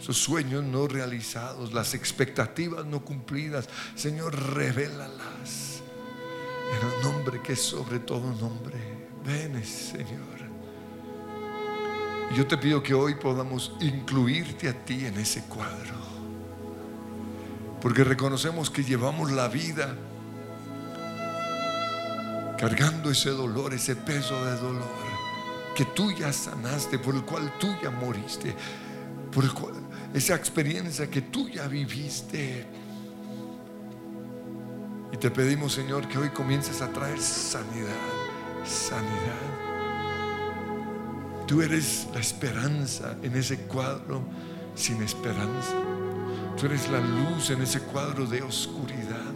esos 0.00 0.16
sueños 0.16 0.64
no 0.64 0.88
realizados, 0.88 1.74
las 1.74 1.92
expectativas 1.92 2.86
no 2.86 3.04
cumplidas. 3.04 3.68
Señor, 3.94 4.54
revélalas 4.54 5.81
en 6.72 6.88
el 6.88 7.02
nombre 7.02 7.40
que 7.40 7.52
es 7.52 7.62
sobre 7.62 7.98
todo 8.00 8.32
nombre. 8.34 8.76
Ven, 9.24 9.64
Señor. 9.64 10.42
Yo 12.36 12.46
te 12.46 12.56
pido 12.56 12.82
que 12.82 12.94
hoy 12.94 13.14
podamos 13.14 13.72
incluirte 13.80 14.68
a 14.68 14.84
ti 14.84 15.04
en 15.04 15.18
ese 15.18 15.42
cuadro. 15.44 15.94
Porque 17.80 18.04
reconocemos 18.04 18.70
que 18.70 18.82
llevamos 18.84 19.32
la 19.32 19.48
vida 19.48 19.96
cargando 22.58 23.10
ese 23.10 23.30
dolor, 23.30 23.74
ese 23.74 23.96
peso 23.96 24.44
de 24.44 24.56
dolor 24.56 25.12
que 25.74 25.84
tú 25.86 26.12
ya 26.12 26.32
sanaste, 26.32 26.98
por 26.98 27.14
el 27.14 27.22
cual 27.22 27.52
tú 27.58 27.74
ya 27.82 27.90
moriste, 27.90 28.54
por 29.32 29.44
esa 30.14 30.34
experiencia 30.34 31.10
que 31.10 31.22
tú 31.22 31.48
ya 31.48 31.66
viviste. 31.66 32.66
Y 35.12 35.18
te 35.18 35.30
pedimos, 35.30 35.74
Señor, 35.74 36.08
que 36.08 36.16
hoy 36.16 36.30
comiences 36.30 36.80
a 36.80 36.88
traer 36.88 37.20
sanidad, 37.20 37.90
sanidad. 38.64 39.62
Tú 41.46 41.60
eres 41.60 42.08
la 42.14 42.20
esperanza 42.20 43.14
en 43.22 43.36
ese 43.36 43.58
cuadro 43.64 44.22
sin 44.74 45.02
esperanza. 45.02 45.74
Tú 46.56 46.64
eres 46.66 46.88
la 46.88 47.00
luz 47.00 47.50
en 47.50 47.60
ese 47.60 47.80
cuadro 47.80 48.24
de 48.24 48.40
oscuridad. 48.42 49.32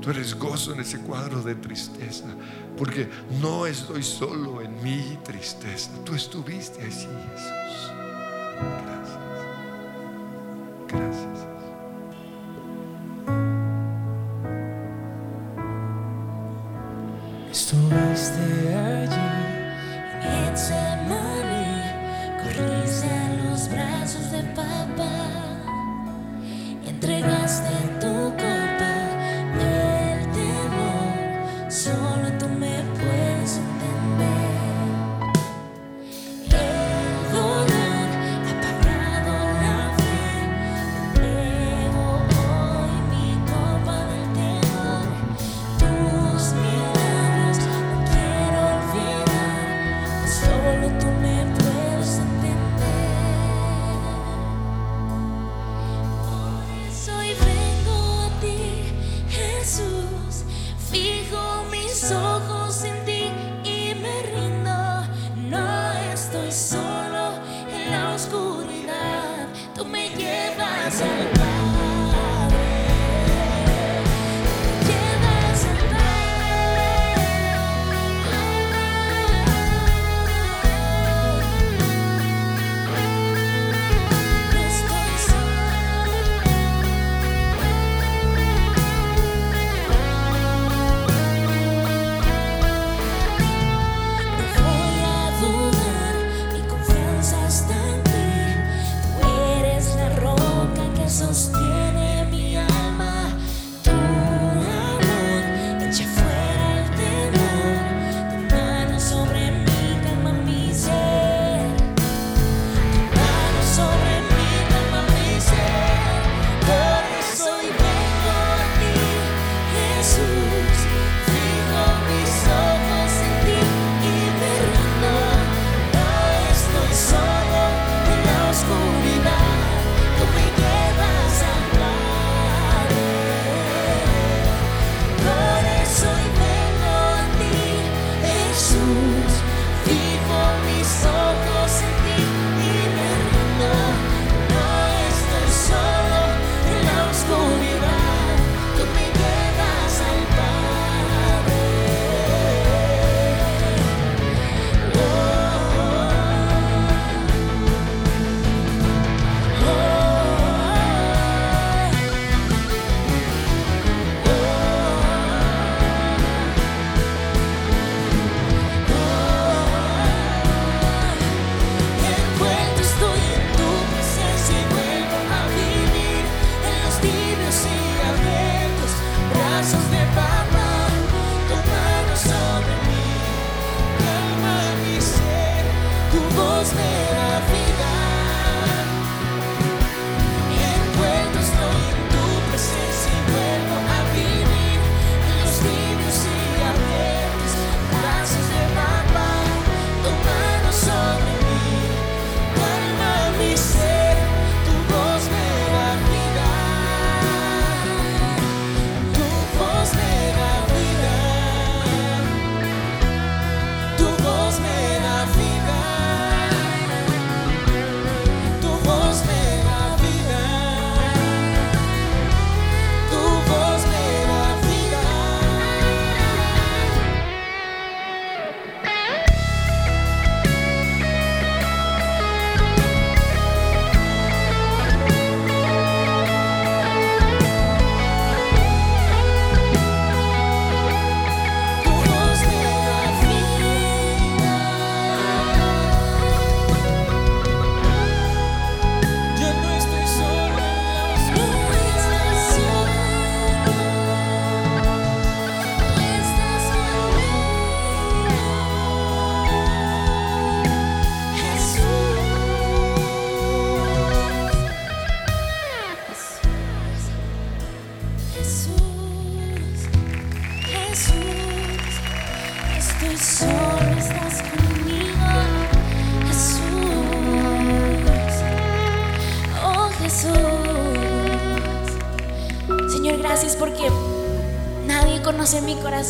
Tú 0.00 0.10
eres 0.10 0.38
gozo 0.38 0.72
en 0.72 0.80
ese 0.80 1.00
cuadro 1.00 1.42
de 1.42 1.56
tristeza. 1.56 2.26
Porque 2.76 3.08
no 3.40 3.66
estoy 3.66 4.04
solo 4.04 4.60
en 4.60 4.80
mi 4.82 5.18
tristeza. 5.24 5.90
Tú 6.04 6.14
estuviste 6.14 6.82
allí, 6.82 7.08
Jesús. 7.32 7.90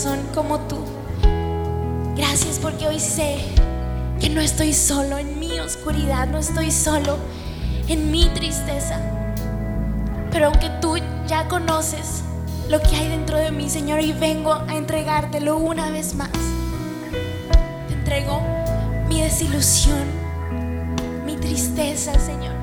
Corazón 0.05 0.27
como 0.35 0.61
tú. 0.61 0.77
Gracias 2.17 2.59
porque 2.61 2.87
hoy 2.87 3.01
sé 3.01 3.39
que 4.21 4.29
no 4.29 4.41
estoy 4.41 4.73
solo 4.73 5.19
en 5.19 5.39
mi 5.39 5.59
oscuridad, 5.61 6.27
no 6.29 6.39
estoy 6.39 6.71
solo 6.71 7.17
en 7.89 8.11
mi 8.11 8.27
tristeza. 8.27 9.01
Pero 10.31 10.47
aunque 10.47 10.71
tú 10.81 10.97
ya 11.27 11.49
conoces 11.49 12.23
lo 12.69 12.81
que 12.81 12.97
hay 12.97 13.09
dentro 13.09 13.39
de 13.39 13.51
mí, 13.51 13.69
Señor, 13.71 14.01
y 14.01 14.13
vengo 14.13 14.53
a 14.53 14.75
entregártelo 14.75 15.57
una 15.57 15.91
vez 15.91 16.15
más. 16.15 16.31
Entrego 17.91 18.43
mi 19.09 19.23
desilusión, 19.23 20.05
mi 21.25 21.37
tristeza, 21.37 22.13
Señor. 22.19 22.55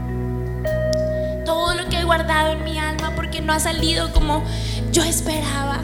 Todo 1.46 1.74
lo 1.76 1.90
que 1.90 1.98
he 1.98 2.04
guardado 2.04 2.52
en 2.52 2.64
mi 2.64 2.78
alma 2.78 3.14
porque 3.16 3.42
no 3.42 3.54
ha 3.54 3.60
salido 3.60 4.12
como 4.14 4.44
yo 4.92 5.04
esperaba. 5.04 5.80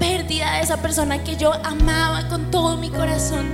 Pérdida 0.00 0.54
de 0.54 0.62
esa 0.62 0.78
persona 0.78 1.22
que 1.22 1.36
yo 1.36 1.52
amaba 1.52 2.26
con 2.28 2.50
todo 2.50 2.76
mi 2.76 2.90
corazón. 2.90 3.46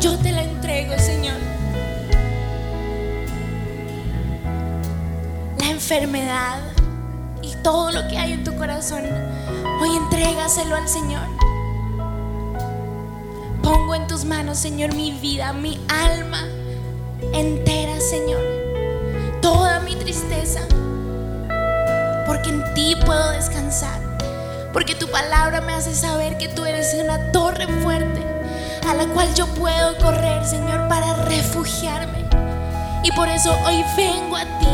Yo 0.00 0.16
te 0.18 0.32
la 0.32 0.42
entrego, 0.42 0.98
Señor. 0.98 1.36
La 5.60 5.70
enfermedad 5.70 6.58
y 7.42 7.54
todo 7.62 7.92
lo 7.92 8.08
que 8.08 8.18
hay 8.18 8.32
en 8.32 8.42
tu 8.42 8.56
corazón, 8.56 9.02
hoy 9.80 9.96
entrégaselo 9.96 10.74
al 10.74 10.88
Señor. 10.88 11.26
Pongo 13.62 13.94
en 13.94 14.06
tus 14.06 14.24
manos, 14.24 14.58
Señor, 14.58 14.94
mi 14.94 15.12
vida, 15.12 15.52
mi 15.52 15.78
alma 15.88 16.42
entera, 17.32 18.00
Señor. 18.00 18.40
Toda 19.42 19.80
mi 19.80 19.94
tristeza. 19.96 20.60
Porque 22.26 22.50
en 22.50 22.74
ti 22.74 22.96
puedo 23.04 23.30
descansar. 23.30 24.07
Porque 24.72 24.94
tu 24.94 25.08
palabra 25.08 25.60
me 25.60 25.74
hace 25.74 25.94
saber 25.94 26.36
que 26.38 26.48
tú 26.48 26.64
eres 26.64 26.94
una 26.94 27.32
torre 27.32 27.66
fuerte 27.82 28.22
a 28.88 28.94
la 28.94 29.06
cual 29.06 29.34
yo 29.34 29.46
puedo 29.48 29.96
correr, 29.98 30.44
Señor, 30.44 30.88
para 30.88 31.14
refugiarme. 31.24 32.24
Y 33.02 33.12
por 33.12 33.28
eso 33.28 33.56
hoy 33.64 33.84
vengo 33.96 34.36
a 34.36 34.44
ti. 34.44 34.68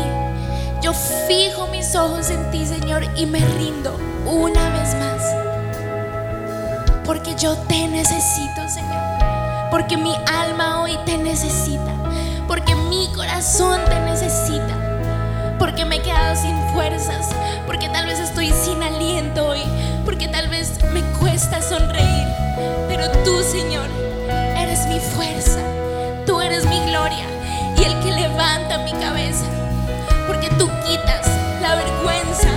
Yo 0.81 0.93
fijo 1.27 1.67
mis 1.67 1.95
ojos 1.95 2.29
en 2.29 2.51
ti, 2.51 2.65
Señor, 2.65 3.03
y 3.15 3.25
me 3.25 3.39
rindo 3.39 3.97
una 4.25 4.69
vez 4.69 4.95
más. 4.95 5.15
Porque 7.05 7.35
yo 7.35 7.55
te 7.67 7.87
necesito, 7.87 8.67
Señor. 8.67 9.03
Porque 9.69 9.97
mi 9.97 10.15
alma 10.27 10.81
hoy 10.81 10.97
te 11.05 11.17
necesita. 11.17 11.91
Porque 12.47 12.75
mi 12.75 13.07
corazón 13.15 13.81
te 13.85 13.99
necesita. 14.01 15.55
Porque 15.59 15.85
me 15.85 15.97
he 15.97 16.01
quedado 16.01 16.35
sin 16.35 16.57
fuerzas. 16.69 17.29
Porque 17.65 17.89
tal 17.89 18.05
vez 18.05 18.19
estoy 18.19 18.51
sin 18.51 18.81
aliento 18.81 19.47
hoy. 19.47 19.61
Porque 20.05 20.27
tal 20.27 20.47
vez 20.49 20.71
me 20.93 21.01
cuesta 21.19 21.61
sonreír. 21.61 22.27
Pero 22.87 23.09
tú, 23.23 23.41
Señor, 23.41 23.87
eres 24.55 24.85
mi 24.87 24.99
fuerza. 24.99 25.59
Tú 26.27 26.39
eres 26.41 26.65
mi 26.67 26.79
gloria. 26.85 27.25
Y 27.75 27.83
el 27.83 27.99
que 28.01 28.11
levanta 28.11 28.77
mi 28.77 28.91
cabeza. 28.91 29.45
Porque 30.27 30.49
tú 30.59 30.69
quitas 30.87 31.27
la 31.61 31.75
vergüenza 31.75 32.49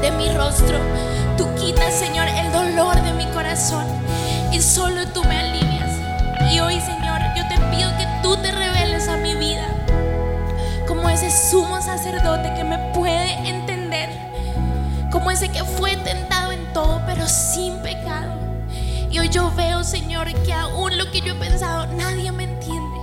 de 0.00 0.12
mi 0.12 0.30
rostro. 0.30 0.78
Tú 1.36 1.48
quitas, 1.56 1.92
Señor, 1.92 2.28
el 2.28 2.52
dolor 2.52 3.02
de 3.02 3.12
mi 3.12 3.26
corazón. 3.32 3.84
Y 4.52 4.60
solo 4.60 5.06
tú 5.08 5.24
me 5.24 5.38
alivias. 5.38 5.90
Y 6.52 6.60
hoy, 6.60 6.80
Señor, 6.80 7.20
yo 7.36 7.46
te 7.48 7.56
pido 7.76 7.90
que 7.98 8.06
tú 8.22 8.36
te 8.36 8.52
reveles 8.52 9.08
a 9.08 9.16
mi 9.16 9.34
vida. 9.34 9.66
Como 10.86 11.08
ese 11.08 11.30
sumo 11.30 11.82
sacerdote 11.82 12.54
que 12.54 12.64
me 12.64 12.78
puede 12.94 13.32
entender. 13.48 14.29
Como 15.20 15.32
ese 15.32 15.50
que 15.50 15.62
fue 15.64 15.98
tentado 15.98 16.50
en 16.50 16.72
todo, 16.72 17.02
pero 17.04 17.28
sin 17.28 17.76
pecado. 17.82 18.32
Y 19.10 19.18
hoy 19.18 19.28
yo 19.28 19.52
veo, 19.54 19.84
Señor, 19.84 20.32
que 20.44 20.54
aún 20.54 20.96
lo 20.96 21.10
que 21.10 21.20
yo 21.20 21.34
he 21.34 21.36
pensado, 21.36 21.86
nadie 21.88 22.32
me 22.32 22.44
entiende. 22.44 22.96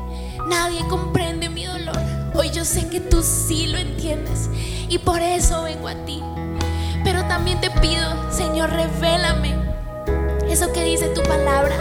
Nadie 0.47 0.79
comprende 0.87 1.47
mi 1.47 1.65
dolor. 1.65 2.01
Hoy 2.33 2.49
yo 2.49 2.65
sé 2.65 2.89
que 2.89 3.01
tú 3.01 3.21
sí 3.21 3.67
lo 3.67 3.77
entiendes. 3.77 4.49
Y 4.89 4.97
por 4.97 5.21
eso 5.21 5.61
vengo 5.61 5.87
a 5.89 5.93
ti. 6.05 6.23
Pero 7.03 7.23
también 7.25 7.61
te 7.61 7.69
pido, 7.69 8.31
Señor, 8.31 8.71
revélame 8.71 9.53
eso 10.49 10.73
que 10.73 10.83
dice 10.83 11.09
tu 11.09 11.21
palabra, 11.21 11.75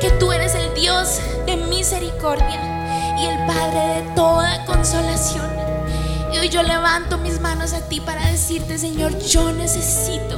que 0.00 0.10
tú 0.12 0.32
eres 0.32 0.54
el 0.54 0.72
Dios 0.72 1.20
de 1.44 1.58
misericordia 1.58 3.18
y 3.20 3.26
el 3.26 3.36
Padre 3.46 4.00
de 4.00 4.14
toda 4.14 4.64
consolación. 4.64 5.53
Y 6.34 6.38
hoy 6.38 6.48
yo 6.48 6.64
levanto 6.64 7.16
mis 7.16 7.40
manos 7.40 7.72
a 7.74 7.80
ti 7.82 8.00
para 8.00 8.26
decirte, 8.26 8.76
Señor, 8.76 9.16
yo 9.20 9.52
necesito 9.52 10.36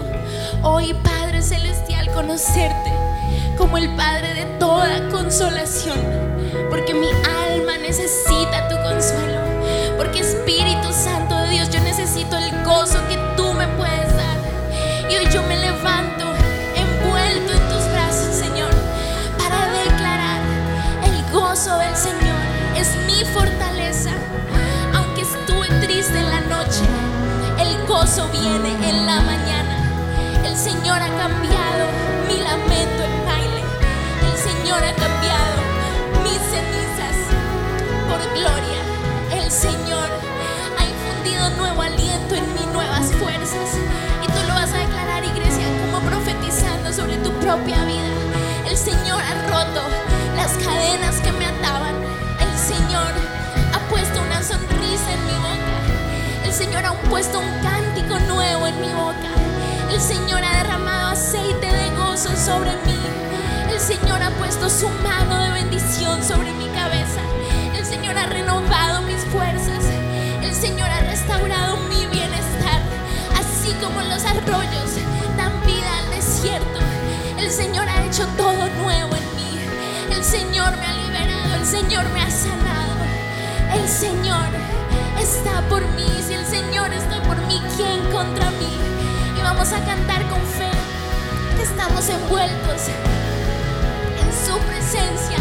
hoy, 0.63 0.93
Padre 1.03 1.41
Celestial, 1.41 2.13
conocerte 2.13 2.93
como 3.57 3.79
el 3.79 3.89
Padre 3.97 4.35
de 4.35 4.45
toda 4.59 5.09
consolación, 5.09 5.99
porque 6.69 6.93
mi 6.93 7.09
alma 7.09 7.79
necesita 7.79 8.69
tu 8.69 8.77
consuelo, 8.83 9.41
porque 9.97 10.21
Espíritu 10.21 10.93
Santo 10.93 11.35
de 11.35 11.49
Dios, 11.49 11.71
yo 11.71 11.81
necesito 11.81 12.37
el 12.37 12.63
gozo 12.63 12.99
que 13.09 13.17
tú 13.35 13.55
me 13.55 13.67
puedes 13.69 14.15
dar. 14.15 14.37
Y 15.11 15.17
hoy 15.17 15.27
yo 15.33 15.43
me 15.45 15.57
levanto 15.57 16.27
envuelto 16.75 17.53
en 17.55 17.69
tus 17.71 17.91
brazos, 17.91 18.35
Señor, 18.35 18.71
para 19.39 19.67
declarar 19.73 20.43
el 21.05 21.33
gozo 21.33 21.79
del 21.79 21.97
Señor 21.97 22.37
es 22.77 22.95
mi 23.07 23.25
fortaleza. 23.33 23.65
Viene 28.24 28.70
en 28.88 29.05
la 29.05 29.20
mañana. 29.20 29.76
El 30.42 30.57
Señor 30.57 31.02
ha 31.02 31.09
cambiado 31.18 31.85
mi 32.26 32.38
lamento 32.38 33.02
en 33.05 33.26
baile. 33.26 33.61
El 34.24 34.38
Señor 34.38 34.83
ha 34.83 34.94
cambiado 34.94 35.59
mis 36.24 36.40
cenizas 36.48 37.16
por 38.09 38.20
gloria. 38.33 38.81
El 39.33 39.50
Señor 39.50 40.09
ha 40.79 40.85
infundido 40.85 41.50
nuevo 41.59 41.83
aliento 41.83 42.35
en 42.37 42.55
mí, 42.55 42.64
nuevas 42.72 43.12
fuerzas. 43.12 43.76
Y 44.22 44.26
tú 44.26 44.48
lo 44.48 44.55
vas 44.55 44.72
a 44.72 44.79
declarar, 44.79 45.22
iglesia, 45.22 45.66
como 45.85 46.00
profetizando 46.09 46.92
sobre 46.94 47.16
tu 47.18 47.31
propia 47.33 47.85
vida. 47.85 48.09
El 48.66 48.79
Señor 48.79 49.20
ha 49.20 49.35
roto 49.50 49.83
las 50.37 50.52
cadenas 50.64 51.16
que 51.20 51.33
me 51.33 51.44
ataban. 51.44 52.06
Señor 56.57 56.87
ha 56.87 56.95
puesto 57.11 57.38
un 57.38 57.51
cántico 57.61 58.19
nuevo 58.21 58.66
en 58.66 58.81
mi 58.81 58.88
boca. 58.88 59.29
El 59.92 60.01
Señor 60.01 60.42
ha 60.42 60.57
derramado 60.57 61.09
aceite 61.09 61.66
de 61.66 61.90
gozo 61.90 62.35
sobre 62.35 62.71
mí. 62.87 62.99
El 63.71 63.79
Señor 63.79 64.23
ha 64.23 64.31
puesto 64.31 64.71
su 64.71 64.88
mano 64.88 65.38
de 65.38 65.51
bendición 65.51 66.25
sobre 66.25 66.51
mi 66.53 66.66
cabeza. 66.69 67.21
El 67.75 67.85
Señor 67.85 68.16
ha 68.16 68.25
renovado 68.25 69.03
mis 69.03 69.23
fuerzas. 69.27 69.85
El 70.42 70.55
Señor 70.55 70.88
ha 70.88 71.01
restaurado 71.01 71.77
mi 71.90 72.07
bienestar. 72.07 72.81
Así 73.38 73.75
como 73.75 74.01
los 74.01 74.25
arroyos 74.25 74.97
dan 75.37 75.53
vida 75.66 75.99
al 75.99 76.11
desierto. 76.11 76.79
El 77.37 77.51
Señor 77.51 77.87
ha 77.87 78.03
hecho 78.07 78.27
todo 78.29 78.66
nuevo 78.83 79.14
en 79.14 79.37
mí. 79.37 79.61
El 80.11 80.25
Señor 80.25 80.75
me 80.79 80.87
ha 80.87 80.95
liberado. 80.95 81.55
El 81.55 81.66
Señor 81.66 82.09
me 82.14 82.23
ha 82.23 82.31
sanado. 82.31 82.97
El 83.75 83.87
Señor 83.87 84.47
está 85.35 85.61
por 85.69 85.83
mí. 85.97 86.07
Si 86.27 86.35
el 86.35 86.47
Señor 86.47 86.93
está 86.93 87.23
por 87.23 87.37
mí, 87.47 87.61
¿quién 87.77 88.01
contra 88.11 88.51
mí? 88.53 88.73
Y 89.39 89.43
vamos 89.43 89.73
a 89.73 89.85
cantar 89.85 90.23
con 90.29 90.41
fe 90.41 90.71
estamos 91.77 92.09
envueltos 92.09 92.89
en 94.21 94.33
su 94.47 94.59
presencia. 94.67 95.39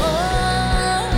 Oh, 0.00 1.08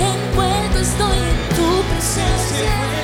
envuelto 0.00 0.78
estoy 0.78 1.18
en 1.18 1.38
tu 1.56 1.82
presencia. 1.90 2.97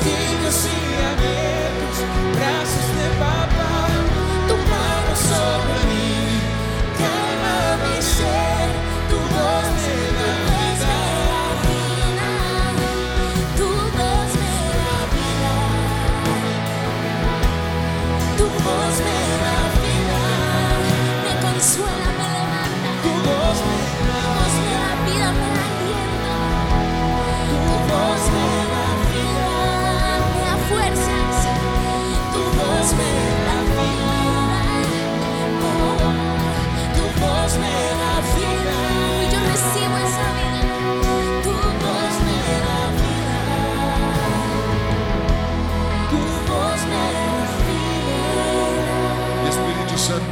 En 0.00 0.42
los 0.44 0.62
tibios 0.64 0.81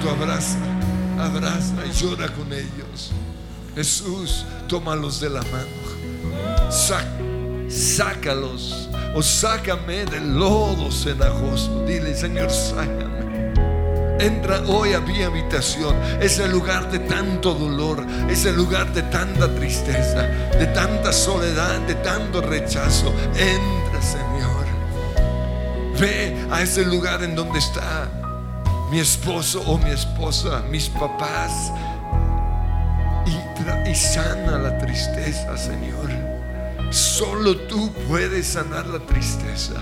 abraza 0.08 1.86
y 1.86 1.92
llora 1.92 2.28
con 2.28 2.52
ellos. 2.52 3.12
Jesús, 3.74 4.44
tómalos 4.68 5.20
de 5.20 5.30
la 5.30 5.42
mano. 5.42 5.80
Sácalos 7.68 8.88
o 9.14 9.22
sácame 9.22 10.04
del 10.06 10.38
lodo 10.38 10.90
cenagoso. 10.90 11.84
Dile, 11.86 12.14
Señor, 12.14 12.50
sácame. 12.50 13.10
Entra 14.18 14.60
hoy 14.66 14.92
a 14.92 15.00
mi 15.00 15.22
habitación, 15.22 15.96
ese 16.20 16.46
lugar 16.48 16.90
de 16.90 16.98
tanto 16.98 17.54
dolor, 17.54 18.04
ese 18.28 18.52
lugar 18.52 18.92
de 18.92 19.02
tanta 19.04 19.48
tristeza, 19.54 20.22
de 20.58 20.66
tanta 20.74 21.10
soledad, 21.12 21.80
de 21.86 21.94
tanto 21.96 22.42
rechazo. 22.42 23.14
Entra, 23.34 24.02
Señor. 24.02 24.66
Ve 25.98 26.36
a 26.50 26.60
ese 26.60 26.84
lugar 26.84 27.22
en 27.22 27.34
donde 27.34 27.58
está 27.58 28.19
mi 28.90 28.98
esposo 28.98 29.62
o 29.66 29.78
mi 29.78 29.90
esposa, 29.90 30.62
mis 30.68 30.88
papás, 30.88 31.72
y, 33.86 33.94
sana 33.94 34.58
la 34.58 34.78
tristeza, 34.78 35.56
Señor. 35.56 36.10
Solo 36.90 37.56
tú 37.56 37.92
puedes 38.08 38.46
sanar 38.48 38.86
la 38.86 38.98
tristeza. 39.00 39.74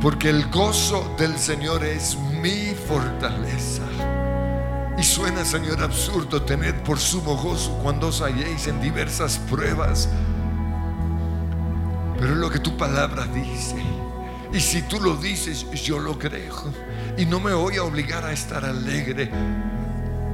Porque 0.00 0.30
el 0.30 0.48
gozo 0.50 1.14
del 1.18 1.36
Señor 1.38 1.84
es 1.84 2.16
mi 2.40 2.74
fortaleza. 2.88 3.82
Y 4.98 5.02
suena, 5.02 5.44
Señor, 5.44 5.82
absurdo 5.82 6.42
tener 6.42 6.82
por 6.82 6.98
sumo 6.98 7.36
gozo 7.36 7.78
cuando 7.82 8.08
os 8.08 8.20
halléis 8.20 8.66
en 8.66 8.80
diversas 8.80 9.38
pruebas. 9.38 10.08
Pero 12.18 12.32
es 12.32 12.38
lo 12.38 12.50
que 12.50 12.58
tu 12.58 12.76
palabra 12.76 13.26
dice. 13.26 13.76
Y 14.52 14.60
si 14.60 14.82
tú 14.82 15.00
lo 15.00 15.16
dices, 15.16 15.66
yo 15.82 15.98
lo 15.98 16.18
creo. 16.18 16.72
Y 17.16 17.26
no 17.26 17.40
me 17.40 17.52
voy 17.52 17.76
a 17.76 17.84
obligar 17.84 18.24
a 18.24 18.32
estar 18.32 18.64
alegre. 18.64 19.30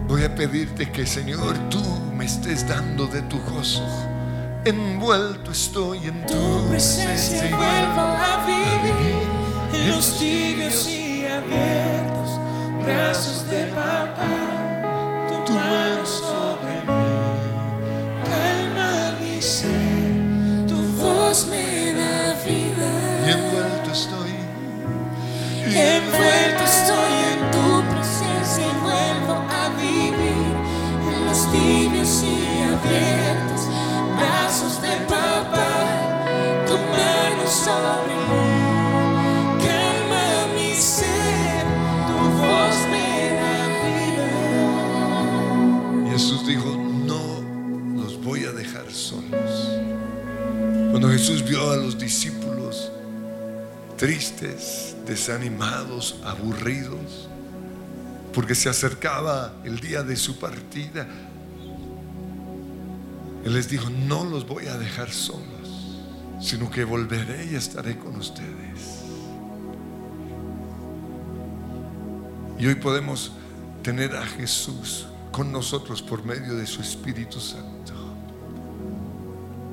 Voy 0.06 0.24
a 0.24 0.34
pedirte 0.34 0.90
que, 0.90 1.06
Señor, 1.06 1.56
tú 1.68 1.82
me 2.14 2.24
estés 2.24 2.66
dando 2.66 3.06
de 3.06 3.22
tu 3.22 3.38
gozo. 3.42 3.82
Envuelto 4.64 5.50
estoy 5.52 5.98
en 6.06 6.26
tu, 6.26 6.34
tu 6.34 6.68
presencia 6.68 7.46
y 7.48 7.52
vuelvo 7.52 8.00
a 8.00 8.44
vivir 8.46 9.22
en 9.74 9.90
los 9.90 10.18
tibios 10.18 10.88
y 10.88 11.26
abiertos 11.26 12.30
brazos 12.84 13.48
de 13.48 13.64
papá. 13.66 14.26
Tu 15.46 15.52
mano 15.52 16.04
sobre 16.04 16.74
mí, 16.86 17.08
calma 18.24 19.12
mi 19.20 19.40
ser, 19.40 20.66
tu 20.66 20.76
voz 21.02 21.46
me 21.48 21.92
da 21.94 22.34
Y 22.44 22.50
vida. 22.50 23.30
envuelto 23.30 23.90
estoy. 23.92 24.34
Envuelto 25.66 26.57
Jesús 51.18 51.42
vio 51.42 51.72
a 51.72 51.76
los 51.76 51.98
discípulos 51.98 52.92
tristes, 53.96 54.94
desanimados, 55.04 56.20
aburridos, 56.24 57.28
porque 58.32 58.54
se 58.54 58.68
acercaba 58.68 59.52
el 59.64 59.80
día 59.80 60.04
de 60.04 60.14
su 60.14 60.38
partida, 60.38 61.08
Él 63.44 63.54
les 63.54 63.68
dijo, 63.68 63.88
no 63.90 64.24
los 64.24 64.46
voy 64.46 64.66
a 64.66 64.76
dejar 64.76 65.10
solos, 65.10 65.98
sino 66.40 66.70
que 66.70 66.84
volveré 66.84 67.46
y 67.46 67.54
estaré 67.54 67.98
con 67.98 68.16
ustedes. 68.16 69.04
Y 72.58 72.66
hoy 72.66 72.74
podemos 72.74 73.32
tener 73.82 74.16
a 74.16 74.26
Jesús 74.26 75.06
con 75.30 75.52
nosotros 75.52 76.02
por 76.02 76.24
medio 76.24 76.56
de 76.56 76.66
su 76.66 76.82
Espíritu 76.82 77.40
Santo. 77.40 77.92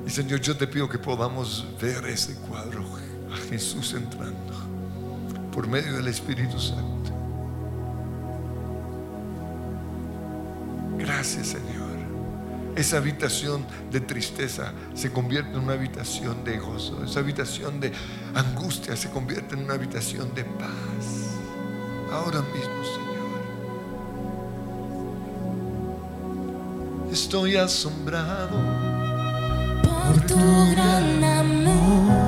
Y 0.06 0.10
Señor, 0.10 0.40
yo 0.40 0.56
te 0.56 0.68
pido 0.68 0.88
que 0.88 0.98
podamos 0.98 1.66
ver 1.80 2.06
ese 2.06 2.36
cuadro, 2.36 2.84
a 3.32 3.36
Jesús 3.48 3.92
entrando 3.94 4.54
por 5.50 5.66
medio 5.66 5.96
del 5.96 6.06
Espíritu 6.06 6.60
Santo. 6.60 7.10
Gracias, 10.98 11.48
Señor. 11.48 11.65
Esa 12.76 12.98
habitación 12.98 13.66
de 13.90 14.00
tristeza 14.00 14.72
se 14.94 15.10
convierte 15.10 15.52
en 15.52 15.60
una 15.60 15.72
habitación 15.72 16.44
de 16.44 16.58
gozo. 16.58 17.02
Esa 17.02 17.20
habitación 17.20 17.80
de 17.80 17.90
angustia 18.34 18.94
se 18.96 19.08
convierte 19.08 19.54
en 19.54 19.64
una 19.64 19.74
habitación 19.74 20.34
de 20.34 20.44
paz. 20.44 21.38
Ahora 22.12 22.42
mismo, 22.42 22.84
Señor. 22.84 23.06
Estoy 27.10 27.56
asombrado 27.56 28.58
Por 29.82 30.20
tu 30.26 30.36
gran 30.72 31.24
amor, 31.24 32.25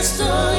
Estoy 0.00 0.49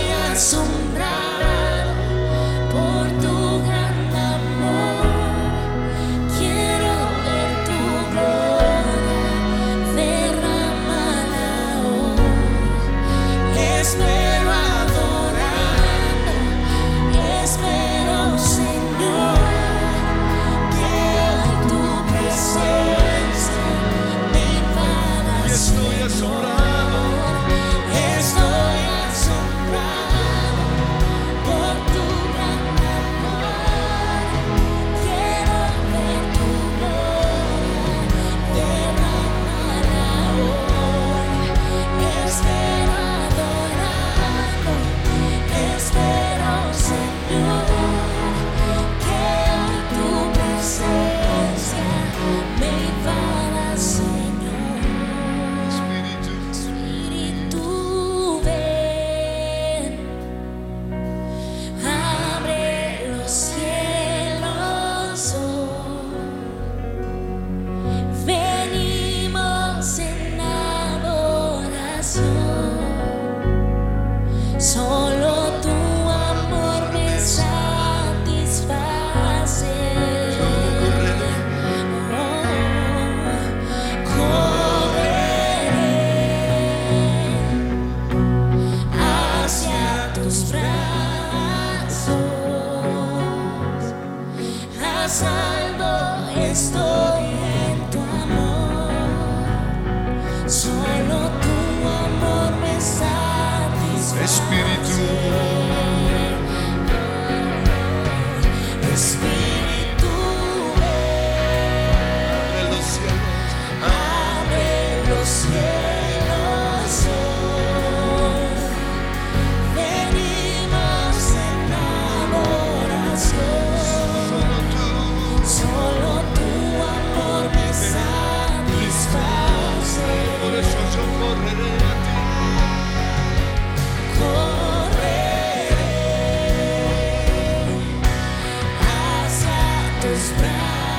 tus 140.42 140.91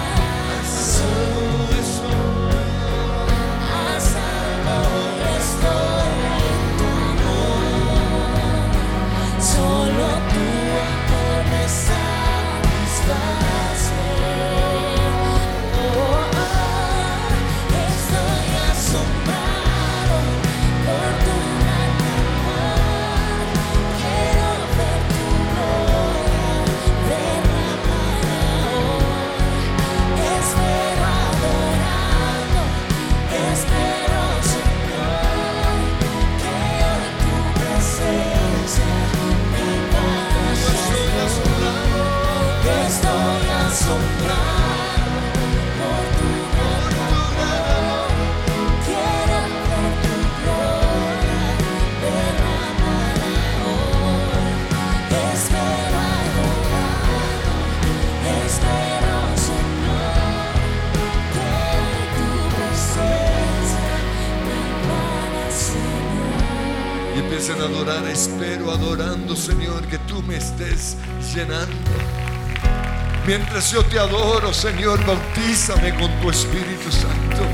Mientras 73.25 73.71
yo 73.71 73.85
te 73.85 74.01
adoro, 74.01 74.53
Señor, 74.53 75.05
bautízame 75.07 75.95
con 75.95 76.11
tu 76.21 76.31
Espíritu 76.31 76.91
Santo. 76.91 77.47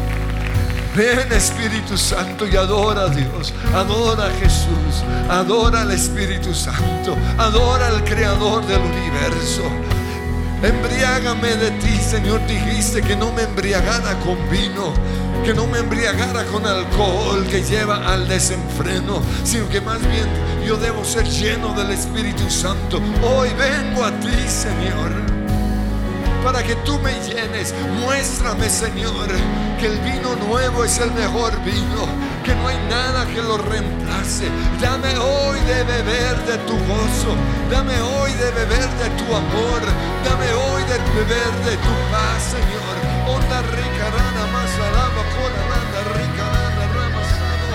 Ven 0.96 1.30
Espíritu 1.30 1.98
Santo 1.98 2.46
y 2.48 2.56
adora 2.56 3.02
a 3.02 3.08
Dios, 3.08 3.52
adora 3.74 4.28
a 4.28 4.30
Jesús, 4.40 5.04
adora 5.28 5.82
al 5.82 5.90
Espíritu 5.90 6.54
Santo, 6.54 7.16
adora 7.36 7.88
al 7.88 8.02
Creador 8.02 8.66
del 8.66 8.80
universo. 8.80 9.62
Embriágame 10.62 11.54
de 11.56 11.70
ti, 11.72 11.98
Señor. 11.98 12.40
Dijiste 12.46 13.02
que 13.02 13.14
no 13.14 13.30
me 13.32 13.42
embriagara 13.42 14.18
con 14.20 14.38
vino, 14.50 14.94
que 15.44 15.52
no 15.52 15.66
me 15.66 15.80
embriagara 15.80 16.44
con 16.46 16.66
alcohol 16.66 17.46
que 17.46 17.62
lleva 17.62 18.10
al 18.10 18.26
desenfreno, 18.26 19.22
sino 19.44 19.68
que 19.68 19.82
más 19.82 20.00
bien 20.00 20.26
yo 20.66 20.78
debo 20.78 21.04
ser 21.04 21.28
lleno 21.28 21.74
del 21.74 21.90
Espíritu 21.90 22.50
Santo. 22.50 23.00
Hoy 23.22 23.50
vengo 23.50 24.02
a 24.02 24.10
ti, 24.18 24.48
Señor 24.48 25.27
para 26.44 26.62
que 26.62 26.74
tú 26.86 26.98
me 27.00 27.12
llenes. 27.20 27.74
Muéstrame, 28.00 28.68
Señor, 28.68 29.28
que 29.78 29.86
el 29.86 29.98
vino 30.00 30.36
nuevo 30.48 30.84
es 30.84 30.98
el 30.98 31.10
mejor 31.12 31.52
vino, 31.64 32.06
que 32.44 32.54
no 32.54 32.68
hay 32.68 32.78
nada 32.88 33.26
que 33.26 33.42
lo 33.42 33.58
reemplace. 33.58 34.48
Dame 34.80 35.16
hoy 35.18 35.60
de 35.60 35.82
beber 35.84 36.36
de 36.46 36.58
tu 36.66 36.74
gozo, 36.86 37.32
dame 37.70 38.00
hoy 38.00 38.32
de 38.32 38.50
beber 38.52 38.88
de 39.02 39.08
tu 39.18 39.26
amor, 39.34 39.80
dame 40.24 40.48
hoy 40.52 40.82
de 40.82 40.98
beber 41.16 41.52
de 41.66 41.76
tu 41.76 41.94
paz, 42.12 42.40
Señor. 42.54 42.94
Onda 43.28 43.60
rica, 43.62 44.04
rana, 44.16 44.44
más 44.52 44.72
alaba, 44.86 45.22
cola, 45.36 45.62
randa, 45.70 46.00
rica, 46.16 46.44
rana, 46.54 46.84
ramasado, 46.96 47.70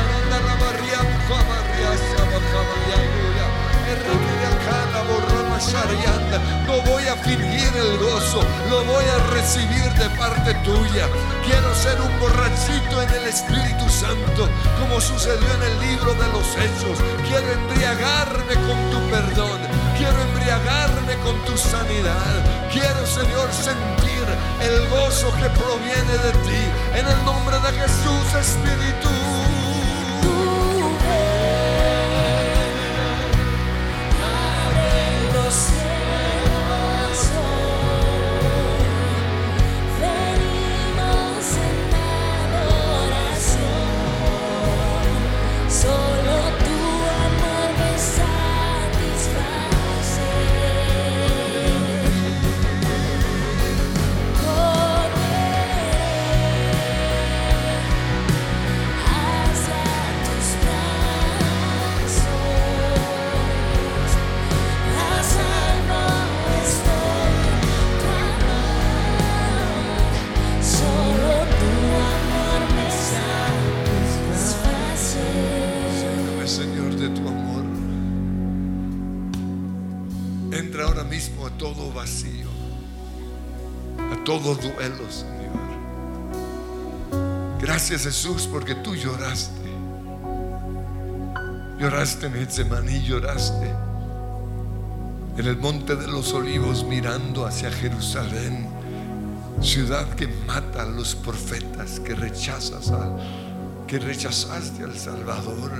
aranda, 0.00 0.36
rabarria, 0.48 0.98
mujabarria, 1.12 1.90
sabacabria, 2.08 2.94
aleluya. 2.98 3.46
Enrique 3.92 4.32
de 4.40 4.46
acá, 4.54 4.78
la 4.94 5.02
borrama, 5.02 5.33
No 5.54 6.80
voy 6.90 7.06
a 7.06 7.14
fingir 7.14 7.70
el 7.76 7.98
gozo, 7.98 8.42
lo 8.68 8.84
voy 8.84 9.04
a 9.04 9.32
recibir 9.32 9.88
de 9.94 10.10
parte 10.18 10.52
tuya. 10.64 11.06
Quiero 11.44 11.72
ser 11.76 12.00
un 12.00 12.18
borrachito 12.18 13.00
en 13.00 13.10
el 13.10 13.28
Espíritu 13.28 13.88
Santo, 13.88 14.48
como 14.80 15.00
sucedió 15.00 15.46
en 15.54 15.62
el 15.62 15.80
libro 15.90 16.12
de 16.14 16.26
los 16.32 16.46
Hechos. 16.56 16.98
Quiero 17.28 17.52
embriagarme 17.52 18.54
con 18.66 18.90
tu 18.90 18.98
perdón, 19.10 19.60
quiero 19.96 20.20
embriagarme 20.22 21.14
con 21.22 21.40
tu 21.44 21.56
sanidad. 21.56 22.34
Quiero, 22.72 23.06
Señor, 23.06 23.48
sentir 23.52 24.26
el 24.60 24.88
gozo 24.88 25.32
que 25.36 25.48
proviene 25.50 26.18
de 26.18 26.32
ti. 26.42 26.62
En 26.98 27.06
el 27.06 27.24
nombre 27.24 27.56
de 27.60 27.78
Jesús, 27.78 28.34
Espíritu. 28.34 29.43
Todo 84.24 84.54
duelo, 84.54 85.10
Señor. 85.10 85.34
Gracias, 87.60 88.02
Jesús, 88.02 88.48
porque 88.50 88.74
tú 88.74 88.94
lloraste. 88.94 89.62
Lloraste 91.78 92.26
en 92.26 92.34
Getsemaní, 92.34 93.02
lloraste 93.02 93.74
en 95.36 95.46
el 95.46 95.56
monte 95.56 95.96
de 95.96 96.06
los 96.06 96.32
olivos 96.32 96.84
mirando 96.84 97.44
hacia 97.44 97.70
Jerusalén, 97.70 98.68
ciudad 99.60 100.08
que 100.10 100.28
mata 100.46 100.82
a 100.82 100.86
los 100.86 101.16
profetas, 101.16 101.98
que 101.98 102.14
rechazas 102.14 102.90
a, 102.90 103.16
que 103.86 103.98
rechazaste 103.98 104.84
al 104.84 104.96
Salvador. 104.96 105.72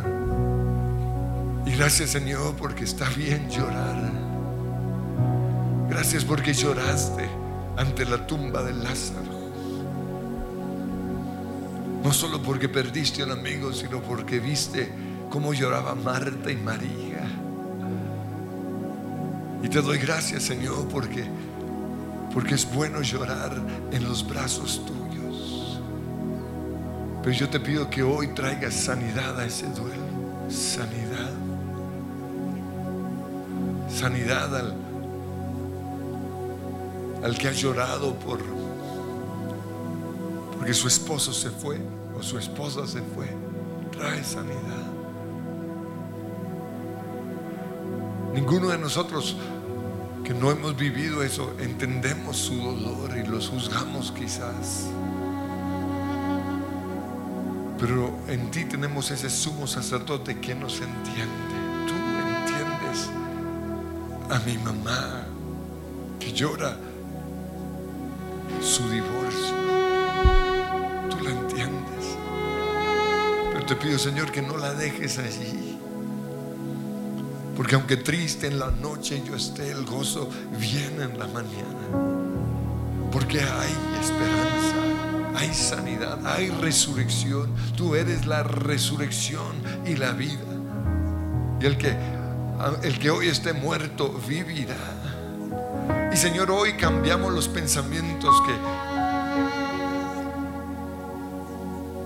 Y 1.67 1.77
gracias 1.77 2.11
Señor 2.11 2.57
porque 2.57 2.85
está 2.85 3.09
bien 3.11 3.49
llorar. 3.49 4.11
Gracias 5.89 6.25
porque 6.25 6.53
lloraste 6.53 7.44
ante 7.77 8.05
la 8.05 8.27
tumba 8.27 8.63
de 8.63 8.73
Lázaro. 8.73 9.45
No 12.03 12.13
solo 12.13 12.43
porque 12.43 12.69
perdiste 12.69 13.25
un 13.25 13.31
amigo, 13.31 13.73
sino 13.73 14.01
porque 14.01 14.39
viste 14.39 14.93
cómo 15.31 15.55
lloraba 15.55 15.95
Marta 15.95 16.51
y 16.51 16.57
María. 16.57 17.27
Y 19.63 19.69
te 19.69 19.81
doy 19.81 19.99
gracias 19.99 20.43
Señor 20.43 20.87
porque 20.89 21.25
porque 22.35 22.57
es 22.57 22.71
bueno 22.75 23.01
llorar 23.01 23.53
en 23.93 24.05
los 24.05 24.27
brazos 24.29 24.85
tuyos. 24.85 25.81
Pero 27.23 27.35
yo 27.35 27.49
te 27.49 27.61
pido 27.61 27.89
que 27.89 28.03
hoy 28.03 28.35
traigas 28.35 28.75
sanidad 28.75 29.39
a 29.39 29.47
ese 29.47 29.67
duelo, 29.69 30.51
sanidad. 30.51 31.31
sanidad 33.89 34.57
al, 34.57 34.84
al 37.25 37.39
que 37.39 37.49
ha 37.49 37.53
llorado 37.53 38.15
por 38.15 38.39
porque 40.65 40.75
su 40.75 40.87
esposo 40.89 41.33
se 41.33 41.51
fue 41.51 41.79
o 42.17 42.23
su 42.23 42.39
esposa 42.39 42.87
se 42.87 43.03
fue. 43.03 43.27
Trae 43.91 44.23
sanidad. 44.25 44.87
Ninguno 48.33 48.69
de 48.69 48.79
nosotros 48.79 49.37
que 50.25 50.33
no 50.33 50.51
hemos 50.51 50.77
vivido 50.77 51.23
eso 51.23 51.53
entendemos 51.59 52.37
su 52.37 52.57
dolor 52.57 53.17
y 53.17 53.27
los 53.27 53.49
juzgamos 53.49 54.13
quizás. 54.13 54.87
Pero 57.79 58.17
en 58.29 58.51
ti 58.51 58.65
tenemos 58.65 59.11
ese 59.11 59.29
sumo 59.29 59.67
sacerdote 59.67 60.41
que 60.41 60.55
nos 60.55 60.81
entiende. 60.81 61.55
Tú 61.87 61.95
entiendes 62.39 63.11
a 64.31 64.39
mi 64.47 64.57
mamá 64.59 65.27
que 66.19 66.33
llora 66.33 66.79
su 68.65 68.89
divorcio. 68.89 69.55
Tú 71.11 71.23
la 71.23 71.31
entiendes. 71.31 72.17
Pero 73.53 73.67
te 73.67 73.77
pido, 73.77 73.99
Señor, 73.99 74.33
que 74.33 74.41
no 74.41 74.57
la 74.57 74.73
dejes 74.73 75.19
allí. 75.19 75.79
Porque 77.57 77.75
aunque 77.77 77.97
triste 77.99 78.47
en 78.47 78.59
la 78.59 78.71
noche 78.71 79.23
yo 79.25 79.37
esté, 79.37 79.71
el 79.71 79.85
gozo 79.85 80.29
viene 80.59 81.05
en 81.05 81.19
la 81.19 81.29
mañana. 81.29 81.89
Porque 83.13 83.41
hay 83.41 83.73
esperanza, 84.01 85.37
hay 85.37 85.55
sanidad, 85.55 86.27
hay 86.27 86.49
resurrección. 86.49 87.55
Tú 87.77 87.95
eres 87.95 88.27
la 88.27 88.43
resurrección 88.43 89.53
y 89.87 89.95
la 89.95 90.13
vida. 90.13 90.41
Y 91.61 91.67
el 91.67 91.77
que, 91.77 91.97
el 92.83 92.99
que 92.99 93.11
hoy 93.11 93.29
esté 93.29 93.53
muerto 93.53 94.21
vivirá. 94.27 94.94
Y 96.15 96.17
Señor, 96.17 96.49
hoy 96.53 96.75
cambiamos 96.75 97.33
los 97.33 97.49
pensamientos 97.49 98.41
que, 98.43 98.53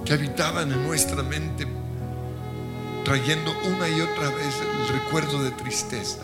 que 0.07 0.15
habitaban 0.15 0.73
en 0.73 0.83
nuestra 0.87 1.23
mente, 1.23 1.67
trayendo 3.05 3.53
una 3.67 3.87
y 3.87 4.01
otra 4.01 4.31
vez 4.31 4.55
el 4.63 4.89
recuerdo 4.99 5.43
de 5.43 5.51
tristeza, 5.51 6.23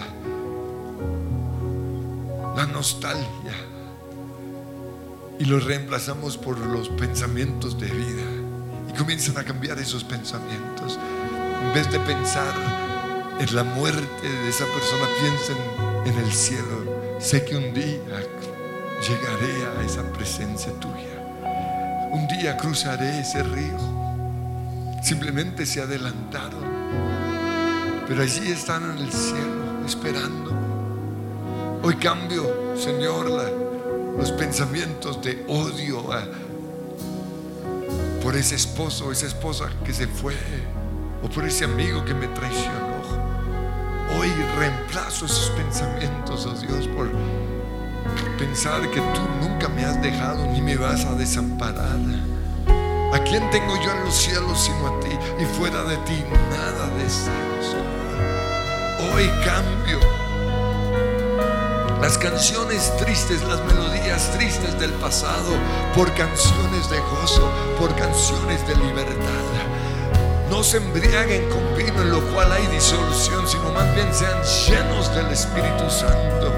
la 2.56 2.64
nostalgia, 2.64 3.52
y 5.38 5.44
los 5.44 5.62
reemplazamos 5.64 6.38
por 6.38 6.56
los 6.58 6.88
pensamientos 6.88 7.78
de 7.78 7.88
vida. 7.88 8.22
Y 8.88 8.96
comienzan 8.96 9.36
a 9.36 9.44
cambiar 9.44 9.78
esos 9.78 10.04
pensamientos. 10.04 10.98
En 11.62 11.74
vez 11.74 11.92
de 11.92 12.00
pensar 12.00 12.54
en 13.38 13.54
la 13.54 13.62
muerte 13.62 14.26
de 14.26 14.48
esa 14.48 14.64
persona, 14.64 15.06
piensen 15.20 15.58
en 16.06 16.24
el 16.24 16.32
cielo. 16.32 16.93
Sé 17.24 17.42
que 17.44 17.56
un 17.56 17.72
día 17.72 17.98
llegaré 19.08 19.54
a 19.78 19.82
esa 19.84 20.02
presencia 20.12 20.72
tuya. 20.74 22.10
Un 22.12 22.28
día 22.28 22.56
cruzaré 22.58 23.20
ese 23.20 23.42
río. 23.42 23.78
Simplemente 25.02 25.64
se 25.64 25.80
adelantaron. 25.80 26.62
Pero 28.06 28.22
allí 28.22 28.52
están 28.52 28.82
en 28.90 28.98
el 29.04 29.10
cielo 29.12 29.86
esperando. 29.86 30.52
Hoy 31.82 31.94
cambio, 31.96 32.76
Señor, 32.76 33.30
la- 33.30 33.50
los 34.18 34.30
pensamientos 34.32 35.22
de 35.22 35.44
odio 35.48 36.04
por 38.22 38.36
ese 38.36 38.54
esposo 38.54 39.06
o 39.06 39.12
esa 39.12 39.26
esposa 39.26 39.70
que 39.84 39.92
se 39.92 40.06
fue 40.06 40.34
o 41.22 41.28
por 41.28 41.44
ese 41.44 41.64
amigo 41.64 42.04
que 42.04 42.12
me 42.14 42.28
traicionó. 42.28 42.93
Hoy 44.18 44.30
reemplazo 44.58 45.26
esos 45.26 45.50
pensamientos, 45.50 46.46
oh 46.46 46.54
Dios, 46.58 46.88
por 46.88 47.10
pensar 48.38 48.88
que 48.90 49.00
tú 49.00 49.20
nunca 49.40 49.68
me 49.68 49.84
has 49.84 50.00
dejado 50.00 50.46
ni 50.46 50.60
me 50.60 50.76
vas 50.76 51.04
a 51.04 51.14
desamparar. 51.14 51.98
¿A 53.12 53.18
quién 53.20 53.48
tengo 53.50 53.74
yo 53.82 53.92
en 53.92 54.04
los 54.04 54.14
cielos 54.14 54.58
sino 54.58 54.88
a 54.88 55.00
ti? 55.00 55.10
Y 55.40 55.44
fuera 55.56 55.82
de 55.84 55.96
ti 55.98 56.22
nada 56.50 56.88
deseo, 56.96 57.62
Señor. 57.62 59.14
Hoy 59.14 59.30
cambio 59.44 60.00
las 62.04 62.18
canciones 62.18 62.92
tristes, 62.98 63.42
las 63.44 63.64
melodías 63.64 64.30
tristes 64.36 64.78
del 64.78 64.90
pasado 64.92 65.52
por 65.94 66.12
canciones 66.12 66.90
de 66.90 66.98
gozo, 67.00 67.50
por 67.78 67.94
canciones 67.96 68.66
de 68.68 68.76
libertad. 68.76 69.73
No 70.50 70.62
se 70.62 70.76
embriaguen 70.78 71.48
con 71.50 71.76
vino 71.76 72.02
en 72.02 72.10
lo 72.10 72.20
cual 72.32 72.52
hay 72.52 72.66
disolución, 72.68 73.46
sino 73.48 73.70
más 73.72 73.92
bien 73.94 74.08
sean 74.14 74.42
llenos 74.68 75.14
del 75.14 75.26
Espíritu 75.30 75.88
Santo. 75.90 76.52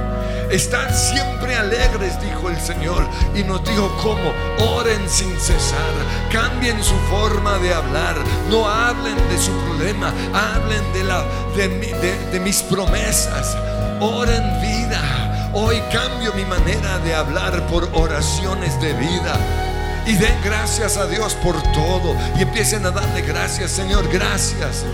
Están 0.51 0.93
siempre 0.95 1.57
alegres, 1.57 2.21
dijo 2.21 2.49
el 2.51 2.61
Señor, 2.61 3.05
y 3.35 3.43
nos 3.43 3.65
dijo 3.65 3.91
cómo, 4.01 4.33
oren 4.77 5.09
sin 5.09 5.37
cesar, 5.41 5.93
cambien 6.33 6.83
su 6.85 6.95
forma 7.11 7.59
de 7.59 7.75
hablar, 7.75 8.17
no 8.49 8.69
hablen 8.69 9.17
de 9.29 9.39
su 9.39 9.51
problema, 9.65 10.13
hablen 10.33 10.83
de, 10.93 11.03
la, 11.05 11.25
de, 11.57 11.69
de- 11.69 12.31
de 12.31 12.41
mis 12.41 12.63
promesas, 12.63 13.57
oren 14.01 14.61
vida. 14.61 15.51
Hoy 15.53 15.81
cambio 15.93 16.33
mi 16.35 16.45
manera 16.45 16.99
de 16.99 17.15
hablar 17.15 17.67
por 17.67 17.89
oraciones 17.95 18.79
de 18.81 18.93
vida. 18.93 19.35
Y 20.07 20.15
den 20.15 20.41
gracias 20.45 20.97
a 20.97 21.07
Dios 21.07 21.35
por 21.35 21.61
todo. 21.73 22.17
Y 22.39 22.43
empiecen 22.43 22.87
a 22.87 22.93
darle 22.93 23.23
gracias, 23.23 23.73
Señor. 23.73 24.09
Gracias 24.09 24.85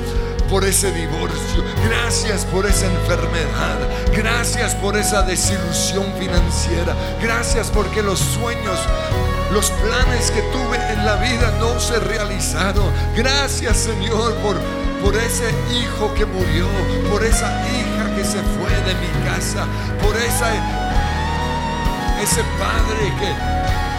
por 0.48 0.64
ese 0.64 0.90
divorcio. 0.92 1.64
Gracias 1.88 2.46
por 2.46 2.66
esa 2.66 2.86
enfermedad. 2.86 3.78
Gracias 4.14 4.74
por 4.74 4.96
esa 4.96 5.22
desilusión 5.22 6.06
financiera. 6.18 6.96
Gracias 7.20 7.70
porque 7.70 8.02
los 8.02 8.18
sueños, 8.18 8.78
los 9.52 9.70
planes 9.70 10.30
que 10.30 10.40
tuve 10.52 10.78
en 10.92 11.04
la 11.04 11.16
vida 11.16 11.52
no 11.58 11.78
se 11.78 12.00
realizaron. 12.00 12.90
Gracias, 13.14 13.76
Señor, 13.76 14.34
por, 14.36 14.56
por 15.02 15.14
ese 15.14 15.50
hijo 15.74 16.12
que 16.14 16.24
murió. 16.24 16.68
Por 17.10 17.22
esa 17.22 17.50
hija 17.68 18.16
que 18.16 18.24
se 18.24 18.40
fue 18.42 18.70
de 18.86 18.94
mi 18.94 19.24
casa. 19.26 19.66
Por 20.02 20.16
esa, 20.16 20.52
ese 22.22 22.42
padre 22.58 23.12
que 23.20 23.91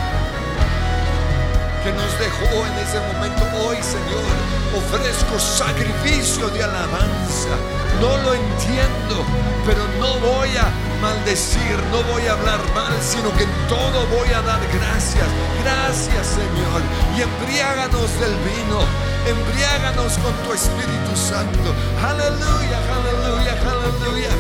que 1.84 1.91
nos 1.91 2.17
dejó 2.17 2.65
en 2.65 2.75
ese 2.79 2.99
momento. 3.11 3.43
Hoy, 3.59 3.75
Señor, 3.84 4.31
ofrezco 4.71 5.38
sacrificio 5.38 6.47
de 6.49 6.63
alabanza. 6.63 7.53
No 7.99 8.17
lo 8.23 8.34
entiendo, 8.34 9.25
pero 9.65 9.84
no 9.99 10.15
voy 10.19 10.55
a 10.55 10.71
maldecir, 11.01 11.75
no 11.91 12.01
voy 12.13 12.25
a 12.27 12.34
hablar 12.34 12.59
mal, 12.73 12.95
sino 13.01 13.36
que 13.36 13.43
en 13.43 13.51
todo 13.67 14.07
voy 14.15 14.31
a 14.31 14.41
dar 14.41 14.61
gracias. 14.71 15.27
Gracias, 15.63 16.39
Señor. 16.39 16.79
Y 17.17 17.21
embriáganos 17.21 18.09
del 18.19 18.36
vino. 18.47 18.79
Embriáganos 19.27 20.17
con 20.23 20.34
tu 20.47 20.53
Espíritu 20.53 21.11
Santo. 21.15 21.75
Aleluya, 21.99 22.79
aleluya, 22.95 23.53
aleluya. 23.59 24.31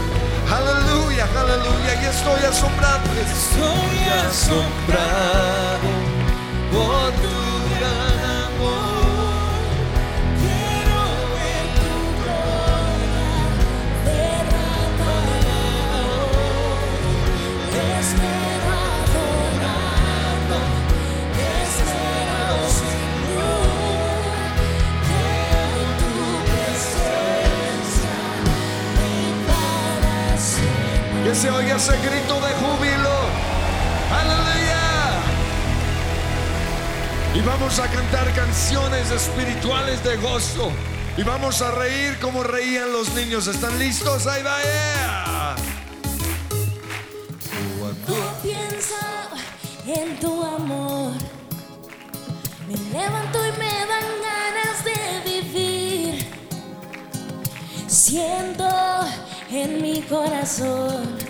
Aleluya, 0.47 1.27
aleluya. 1.35 1.91
Y 2.01 2.05
estoy 2.05 2.41
asombrado. 2.47 3.03
Estoy 3.19 3.99
asombrado 4.27 6.02
se 31.43 31.49
oiga 31.49 31.75
ese 31.75 31.97
grito 31.97 32.35
de 32.35 32.53
júbilo. 32.53 33.02
Y 37.35 37.41
vamos 37.41 37.79
a 37.79 37.87
cantar 37.87 38.31
canciones 38.33 39.09
espirituales 39.09 40.03
de 40.03 40.17
gozo. 40.17 40.71
Y 41.17 41.23
vamos 41.23 41.61
a 41.63 41.71
reír 41.71 42.19
como 42.19 42.43
reían 42.43 42.91
los 42.91 43.13
niños. 43.15 43.47
¿Están 43.47 43.77
listos? 43.79 44.27
Ahí 44.27 44.43
va. 44.43 44.57
yeah. 44.61 45.55
No 48.07 48.33
pienso 48.41 48.95
en 49.87 50.19
tu 50.19 50.43
amor. 50.43 51.13
Me 52.67 52.99
levanto 52.99 53.39
y 53.47 53.51
me 53.57 53.73
dan 53.85 54.07
ganas 54.29 54.83
de 54.83 55.41
vivir. 55.41 56.27
Siento 57.87 58.67
en 59.49 59.81
mi 59.81 60.01
corazón 60.03 61.22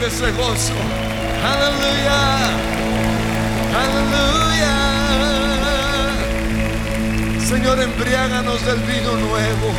recibe 0.00 0.30
ese. 0.54 0.72
Aleluya. 1.52 2.20
Aleluya. 3.82 4.74
Señor, 7.48 7.80
embriáganos 7.80 8.64
del 8.64 8.80
vino 8.80 9.12
nuevo. 9.16 9.72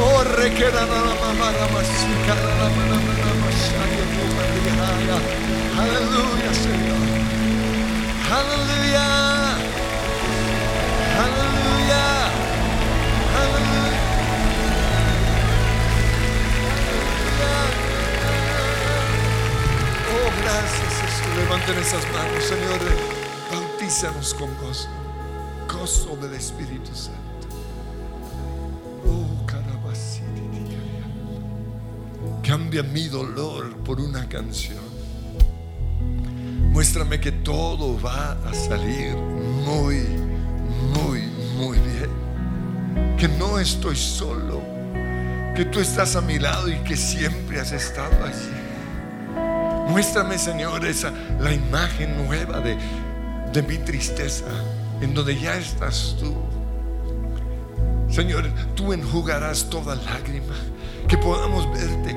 Oh, 0.00 0.24
requera 0.36 0.86
Levanten 21.36 21.76
esas 21.78 22.04
manos, 22.12 22.44
Señor. 22.44 22.80
Bautízanos 23.50 24.34
con 24.34 24.48
gozo. 24.58 24.88
Gozo 25.68 26.16
del 26.16 26.34
Espíritu 26.34 26.94
Santo. 26.94 27.48
Oh, 29.06 29.44
Cambia 32.46 32.82
mi 32.82 33.08
dolor 33.08 33.74
por 33.78 34.00
una 34.00 34.28
canción. 34.28 34.84
Muéstrame 36.70 37.18
que 37.18 37.32
todo 37.32 38.00
va 38.00 38.32
a 38.32 38.52
salir 38.52 39.16
muy, 39.16 40.02
muy, 40.92 41.22
muy 41.56 41.78
bien. 41.78 43.16
Que 43.18 43.28
no 43.28 43.58
estoy 43.58 43.96
solo. 43.96 44.62
Que 45.56 45.64
tú 45.64 45.80
estás 45.80 46.16
a 46.16 46.20
mi 46.20 46.38
lado 46.38 46.68
y 46.68 46.76
que 46.84 46.96
siempre 46.96 47.60
has 47.60 47.72
estado 47.72 48.24
allí. 48.24 48.63
Muéstrame, 49.88 50.38
Señor, 50.38 50.84
esa, 50.84 51.12
la 51.40 51.52
imagen 51.52 52.26
nueva 52.26 52.60
de, 52.60 52.76
de 53.52 53.62
mi 53.62 53.78
tristeza, 53.78 54.46
en 55.00 55.14
donde 55.14 55.38
ya 55.38 55.56
estás 55.56 56.16
tú. 56.18 56.34
Señor, 58.08 58.48
tú 58.74 58.92
enjugarás 58.92 59.68
toda 59.68 59.94
lágrima, 59.96 60.54
que 61.08 61.18
podamos 61.18 61.70
verte 61.72 62.14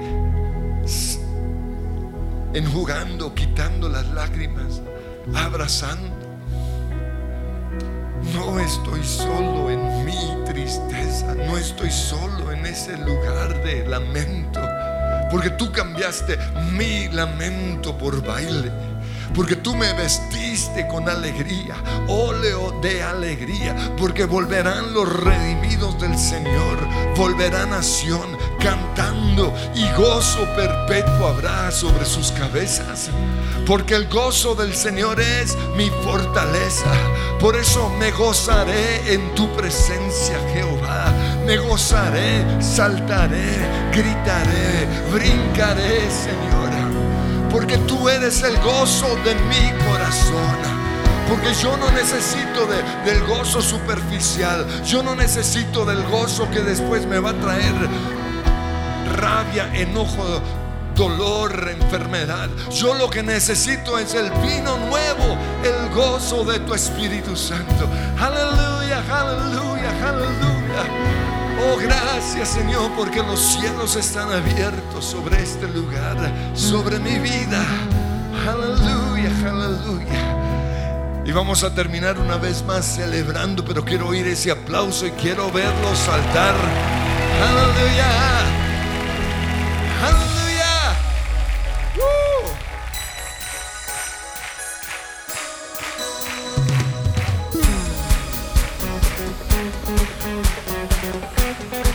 enjugando, 2.54 3.34
quitando 3.36 3.90
las 3.90 4.06
lágrimas, 4.08 4.82
abrazando. 5.36 6.16
No 8.34 8.60
estoy 8.60 9.04
solo 9.04 9.70
en 9.70 10.06
mi 10.06 10.44
tristeza, 10.46 11.36
no 11.36 11.58
estoy 11.58 11.92
solo 11.92 12.52
en 12.52 12.66
ese 12.66 12.98
lugar 12.98 13.64
de 13.64 13.88
lamento, 13.88 14.60
porque 15.30 15.50
tú 15.52 15.72
cambiaste 15.72 16.38
mi 16.72 17.08
lamento 17.10 17.98
por 17.98 18.26
baile, 18.26 18.72
porque 19.34 19.56
tú 19.56 19.76
me 19.76 19.94
vestiste 19.94 20.88
con 20.88 21.08
alegría, 21.10 21.76
óleo 22.08 22.80
de 22.82 23.04
alegría, 23.04 23.76
porque 23.98 24.26
volverán 24.26 24.94
los 24.94 25.12
redimidos 25.24 26.00
del 26.00 26.18
Señor, 26.18 26.78
volverán 27.16 27.74
a 27.74 27.84
Sión 27.84 28.38
cantando 28.60 29.54
y 29.76 29.90
gozo 29.94 30.46
perpetuo 30.56 31.28
habrá 31.28 31.72
sobre 31.72 32.06
sus 32.06 32.32
cabezas, 32.32 33.10
porque 33.66 33.96
el 33.96 34.08
gozo 34.08 34.56
del 34.56 34.74
Señor 34.74 35.20
es 35.20 35.58
mi 35.76 35.90
fortaleza. 36.04 36.92
Por 37.40 37.56
eso 37.56 37.90
me 38.00 38.12
gozaré 38.12 39.14
en 39.14 39.36
tu 39.36 39.48
presencia, 39.56 40.40
Jehová 40.54 41.14
me 41.48 41.56
gozaré, 41.56 42.46
saltaré, 42.62 43.56
gritaré, 43.94 44.86
brincaré, 45.14 46.02
Señora, 46.12 46.90
porque 47.50 47.78
tú 47.88 48.10
eres 48.10 48.44
el 48.44 48.58
gozo 48.58 49.08
de 49.24 49.34
mi 49.34 49.72
corazón. 49.88 50.78
Porque 51.30 51.54
yo 51.62 51.78
no 51.78 51.90
necesito 51.92 52.66
del 53.06 53.24
gozo 53.26 53.62
superficial. 53.62 54.66
Yo 54.86 55.04
no 55.04 55.16
necesito 55.16 55.86
del 55.86 56.04
gozo 56.04 56.50
que 56.52 56.60
después 56.60 57.06
me 57.06 57.20
va 57.20 57.32
a 57.32 57.40
traer 57.40 57.74
rabia, 59.16 59.70
enojo, 59.74 60.42
dolor, 60.96 61.70
enfermedad. 61.70 62.50
Yo 62.72 62.94
lo 62.94 63.10
que 63.10 63.24
necesito 63.24 63.98
es 63.98 64.14
el 64.16 64.30
vino 64.42 64.78
nuevo, 64.78 65.38
el 65.64 65.90
gozo 65.96 66.44
de 66.44 66.60
tu 66.60 66.74
Espíritu 66.74 67.36
Santo. 67.38 67.90
Aleluya, 68.20 69.02
aleluya, 69.10 70.10
aleluya. 70.10 71.17
Oh, 71.60 71.78
gracias 71.78 72.50
Señor, 72.50 72.92
porque 72.96 73.24
los 73.24 73.40
cielos 73.40 73.96
están 73.96 74.32
abiertos 74.32 75.06
sobre 75.06 75.42
este 75.42 75.68
lugar, 75.68 76.16
sobre 76.56 77.00
mi 77.00 77.18
vida. 77.20 77.64
Aleluya, 78.48 79.32
aleluya. 79.46 80.38
Y 81.26 81.32
vamos 81.32 81.64
a 81.64 81.74
terminar 81.74 82.20
una 82.20 82.38
vez 82.38 82.64
más 82.64 82.86
celebrando, 82.86 83.66
pero 83.66 83.84
quiero 83.84 84.08
oír 84.08 84.28
ese 84.28 84.52
aplauso 84.52 85.06
y 85.06 85.12
quiero 85.12 85.52
verlo 85.52 85.96
saltar. 85.96 86.56
Aleluya. 87.42 88.08
Aleluya. 90.02 90.37
Música 99.86 101.87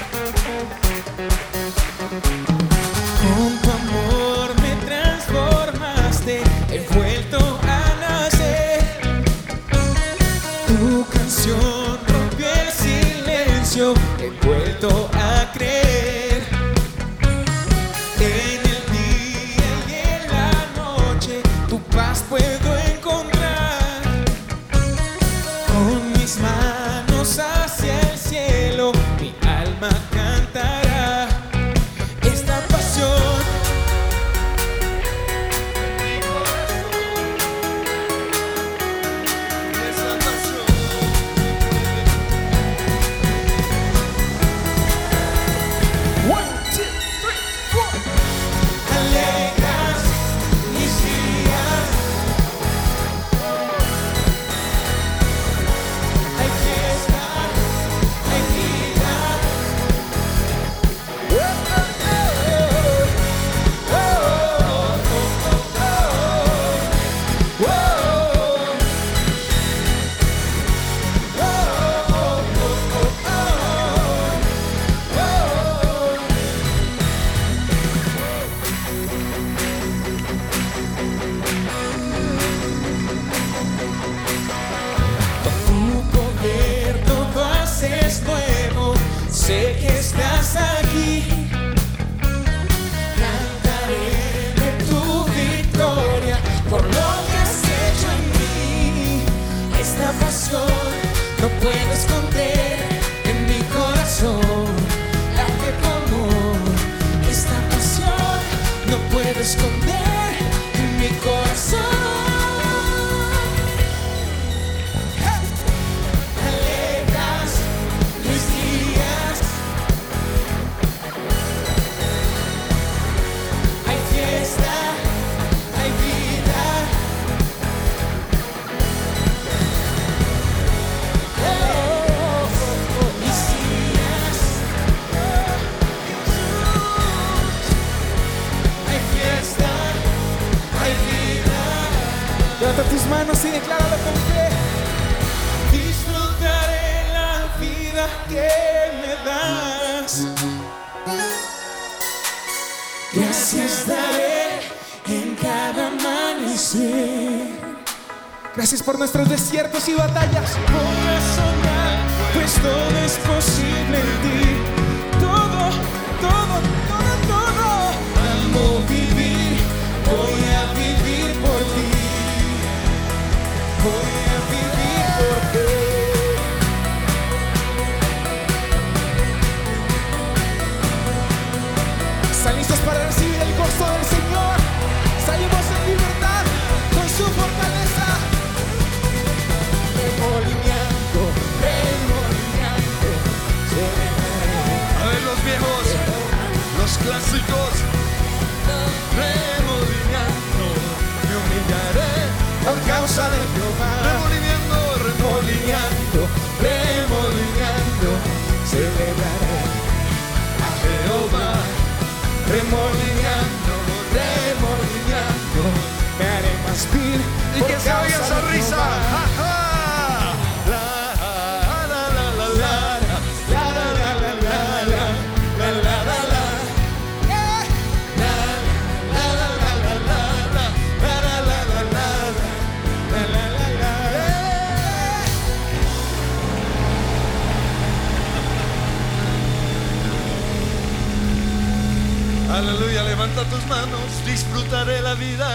manos 243.72 244.10
disfrutaré 244.26 245.00
la 245.00 245.14
vida. 245.14 245.50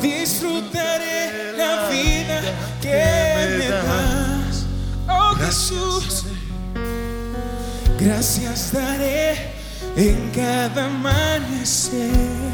Disfrutaré 0.00 1.52
la 1.62 1.72
vida 1.88 2.38
que 2.84 3.02
me 3.58 3.68
das. 3.68 4.54
Oh 5.08 5.32
Jesús, 5.42 6.24
gracias 7.98 8.72
daré 8.72 9.26
en 9.96 10.18
cada 10.34 10.86
amanecer. 10.86 12.50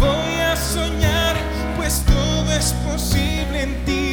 Voy 0.00 0.34
a 0.50 0.54
soñar, 0.74 1.34
pues 1.76 2.02
todo 2.14 2.48
es 2.60 2.68
posible 2.88 3.56
en 3.66 3.72
ti. 3.86 4.04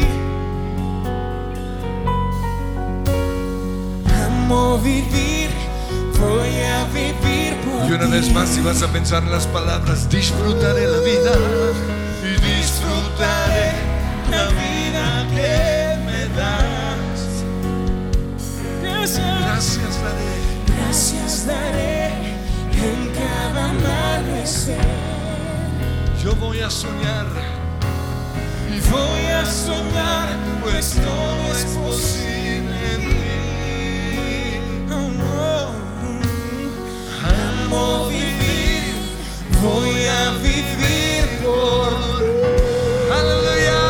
Amo 4.25 4.77
vivir 4.79 5.34
una 7.95 8.07
vez 8.07 8.31
más, 8.33 8.49
si 8.49 8.61
vas 8.61 8.81
a 8.81 8.87
pensar 8.87 9.23
en 9.23 9.31
las 9.31 9.47
palabras, 9.47 10.09
disfrutaré 10.09 10.85
la 10.87 10.99
vida 10.99 11.31
y 12.23 12.33
disfrutaré 12.41 13.71
la 14.29 14.47
vida 14.49 15.25
que 15.29 15.97
me 16.05 16.27
das. 16.35 17.43
Gracias, 18.81 19.39
Gracias 19.39 20.01
daré. 20.03 20.77
gracias 20.77 21.47
daré 21.47 22.07
en 22.73 23.11
cada 23.13 23.69
amanecer. 23.69 24.77
Yo 26.21 26.35
voy 26.35 26.59
a 26.59 26.69
soñar, 26.69 27.27
Y 28.75 28.79
voy 28.91 29.25
a 29.31 29.45
soñar, 29.45 30.27
pues 30.63 30.95
todo 30.95 31.53
es 31.53 31.65
posible 31.65 32.93
en. 32.95 33.24
Amo 37.75 38.07
vivir, 38.07 38.95
voy 39.61 40.05
a 40.07 40.31
vivir 40.41 41.27
por 41.43 41.91
aleluya, 43.11 43.81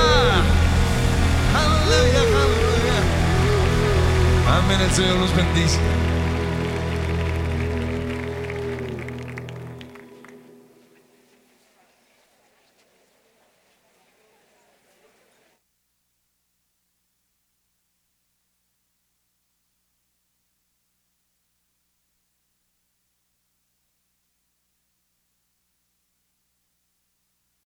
aleluya, 1.61 2.21
aleluya. 2.41 2.97
Amén, 4.57 4.81
el 4.81 4.91
Señor 4.91 5.17
los 5.17 5.36
bendice. 5.36 5.79